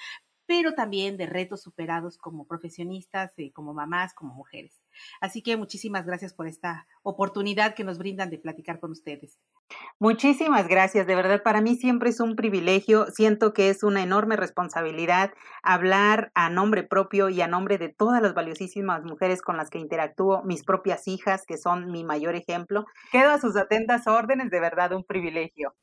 pero 0.46 0.74
también 0.74 1.16
de 1.18 1.28
retos 1.28 1.62
superados 1.62 2.18
como 2.18 2.46
profesionistas, 2.46 3.34
eh, 3.38 3.52
como 3.54 3.74
mamás, 3.74 4.14
como 4.14 4.34
mujeres. 4.34 4.82
Así 5.22 5.42
que 5.42 5.58
muchísimas 5.58 6.06
gracias 6.06 6.34
por 6.34 6.48
esta 6.48 6.88
oportunidad 7.04 7.74
que 7.74 7.86
nos 7.86 7.98
brindan 7.98 8.30
de 8.30 8.40
platicar 8.40 8.80
con 8.80 8.92
ustedes. 8.92 9.40
Muchísimas 10.00 10.68
gracias, 10.68 11.06
de 11.08 11.16
verdad 11.16 11.44
para 11.44 11.62
mí 11.62 11.76
siempre 11.76 12.10
es 12.10 12.20
un 12.20 12.36
privilegio, 12.36 13.08
siento 13.08 13.54
que 13.54 13.70
es 13.70 13.84
una 13.84 14.02
enorme 14.02 14.36
responsabilidad 14.36 15.34
hablar 15.62 16.32
a 16.36 16.50
nombre 16.50 16.84
propio 16.84 17.30
y 17.30 17.42
a 17.42 17.48
nombre 17.48 17.78
de 17.78 17.90
todas 17.90 18.22
las 18.22 18.34
valiosísimas 18.34 19.04
mujeres 19.04 19.42
con 19.42 19.58
las 19.58 19.70
que 19.70 19.78
interactúo, 19.78 20.42
mis 20.44 20.64
propias 20.64 21.08
hijas, 21.08 21.46
que 21.46 21.58
son 21.58 21.92
mi 21.92 22.04
mayor 22.04 22.36
ejemplo. 22.36 22.86
Quedo 23.12 23.32
a 23.32 23.40
sus 23.40 23.56
atentas 23.58 24.08
órdenes, 24.08 24.50
de 24.50 24.60
verdad 24.60 24.94
un 24.94 25.04
privilegio. 25.04 25.76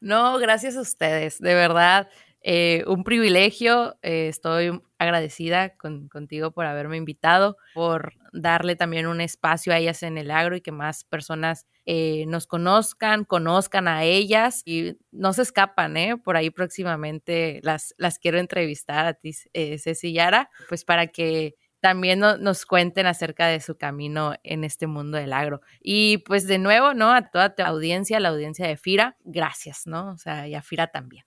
No, 0.00 0.38
gracias 0.38 0.76
a 0.76 0.82
ustedes, 0.82 1.38
de 1.40 1.54
verdad. 1.54 2.08
Eh, 2.46 2.84
un 2.86 3.04
privilegio, 3.04 3.96
eh, 4.02 4.28
estoy 4.28 4.78
agradecida 4.98 5.76
contigo 5.78 6.50
por 6.52 6.66
haberme 6.66 6.98
invitado, 6.98 7.56
por 7.72 8.12
darle 8.34 8.76
también 8.76 9.06
un 9.06 9.22
espacio 9.22 9.72
a 9.72 9.78
ellas 9.78 10.02
en 10.02 10.18
el 10.18 10.30
agro 10.30 10.54
y 10.54 10.60
que 10.60 10.70
más 10.70 11.04
personas 11.04 11.66
eh, 11.86 12.26
nos 12.26 12.46
conozcan, 12.46 13.24
conozcan 13.24 13.88
a 13.88 14.04
ellas 14.04 14.60
y 14.66 14.98
no 15.10 15.32
se 15.32 15.40
escapan, 15.40 15.96
¿eh? 15.96 16.18
Por 16.22 16.36
ahí 16.36 16.50
próximamente 16.50 17.60
las, 17.62 17.94
las 17.96 18.18
quiero 18.18 18.38
entrevistar 18.38 19.06
a 19.06 19.14
ti, 19.14 19.32
Ceci 19.32 20.12
Yara, 20.12 20.50
pues 20.68 20.84
para 20.84 21.06
que 21.06 21.54
también 21.80 22.20
nos 22.20 22.66
cuenten 22.66 23.06
acerca 23.06 23.46
de 23.46 23.60
su 23.60 23.78
camino 23.78 24.34
en 24.42 24.64
este 24.64 24.86
mundo 24.86 25.16
del 25.16 25.32
agro. 25.32 25.62
Y 25.80 26.18
pues 26.18 26.46
de 26.46 26.58
nuevo, 26.58 26.92
¿no? 26.92 27.10
A 27.10 27.30
toda 27.30 27.54
tu 27.54 27.62
audiencia, 27.62 28.20
la 28.20 28.28
audiencia 28.28 28.66
de 28.66 28.76
FIRA, 28.76 29.16
gracias, 29.24 29.86
¿no? 29.86 30.10
O 30.10 30.18
sea, 30.18 30.46
y 30.46 30.54
a 30.54 30.60
FIRA 30.60 30.88
también. 30.88 31.24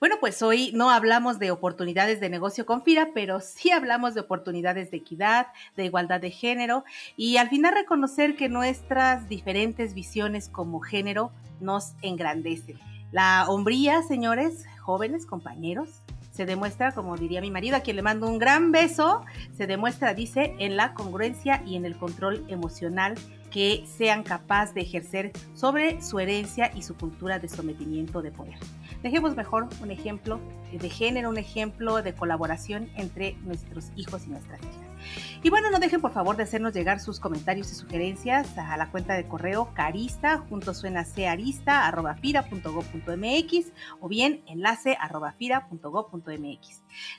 Bueno, 0.00 0.16
pues 0.20 0.42
hoy 0.42 0.72
no 0.74 0.90
hablamos 0.90 1.38
de 1.38 1.50
oportunidades 1.50 2.20
de 2.20 2.28
negocio 2.28 2.66
con 2.66 2.82
FIRA, 2.82 3.10
pero 3.14 3.40
sí 3.40 3.70
hablamos 3.70 4.14
de 4.14 4.20
oportunidades 4.20 4.90
de 4.90 4.98
equidad, 4.98 5.48
de 5.76 5.84
igualdad 5.84 6.20
de 6.20 6.30
género 6.30 6.84
y 7.16 7.36
al 7.36 7.48
final 7.48 7.74
reconocer 7.74 8.36
que 8.36 8.48
nuestras 8.48 9.28
diferentes 9.28 9.94
visiones 9.94 10.48
como 10.48 10.80
género 10.80 11.32
nos 11.60 11.94
engrandecen. 12.02 12.78
La 13.12 13.46
hombría, 13.48 14.02
señores, 14.02 14.66
jóvenes, 14.80 15.26
compañeros, 15.26 16.02
se 16.36 16.44
demuestra, 16.44 16.92
como 16.92 17.16
diría 17.16 17.40
mi 17.40 17.50
marido, 17.50 17.76
a 17.76 17.80
quien 17.80 17.96
le 17.96 18.02
mando 18.02 18.28
un 18.28 18.38
gran 18.38 18.70
beso, 18.70 19.24
se 19.56 19.66
demuestra, 19.66 20.12
dice, 20.12 20.54
en 20.58 20.76
la 20.76 20.92
congruencia 20.92 21.62
y 21.66 21.76
en 21.76 21.86
el 21.86 21.96
control 21.96 22.44
emocional 22.48 23.14
que 23.56 23.86
sean 23.86 24.22
capaces 24.22 24.74
de 24.74 24.82
ejercer 24.82 25.32
sobre 25.54 26.02
su 26.02 26.18
herencia 26.18 26.70
y 26.74 26.82
su 26.82 26.94
cultura 26.94 27.38
de 27.38 27.48
sometimiento 27.48 28.20
de 28.20 28.30
poder. 28.30 28.58
Dejemos 29.02 29.34
mejor 29.34 29.66
un 29.80 29.90
ejemplo 29.90 30.38
de 30.70 30.90
género, 30.90 31.30
un 31.30 31.38
ejemplo 31.38 32.02
de 32.02 32.12
colaboración 32.12 32.90
entre 32.96 33.32
nuestros 33.44 33.92
hijos 33.96 34.26
y 34.26 34.28
nuestras 34.28 34.60
hijas. 34.60 35.40
Y 35.42 35.48
bueno, 35.48 35.70
no 35.70 35.78
dejen 35.78 36.02
por 36.02 36.12
favor 36.12 36.36
de 36.36 36.42
hacernos 36.42 36.74
llegar 36.74 37.00
sus 37.00 37.18
comentarios 37.18 37.72
y 37.72 37.76
sugerencias 37.76 38.58
a 38.58 38.76
la 38.76 38.90
cuenta 38.90 39.14
de 39.14 39.26
correo 39.26 39.72
carista, 39.72 40.36
junto 40.50 40.74
suena 40.74 41.06
arista, 41.26 41.86
arroba 41.86 42.14
fira.go.mx 42.16 43.72
o 44.00 44.08
bien 44.08 44.42
enlace 44.46 44.98
arroba. 45.00 45.34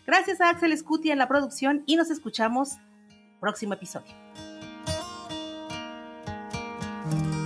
Gracias 0.06 0.40
a 0.42 0.52
Axel 0.52 0.78
Scuti 0.78 1.10
en 1.10 1.18
la 1.18 1.28
producción 1.28 1.82
y 1.88 1.96
nos 1.96 2.12
escuchamos 2.12 2.78
próximo 3.40 3.74
episodio. 3.74 4.14
Thank 7.10 7.26
you. 7.26 7.37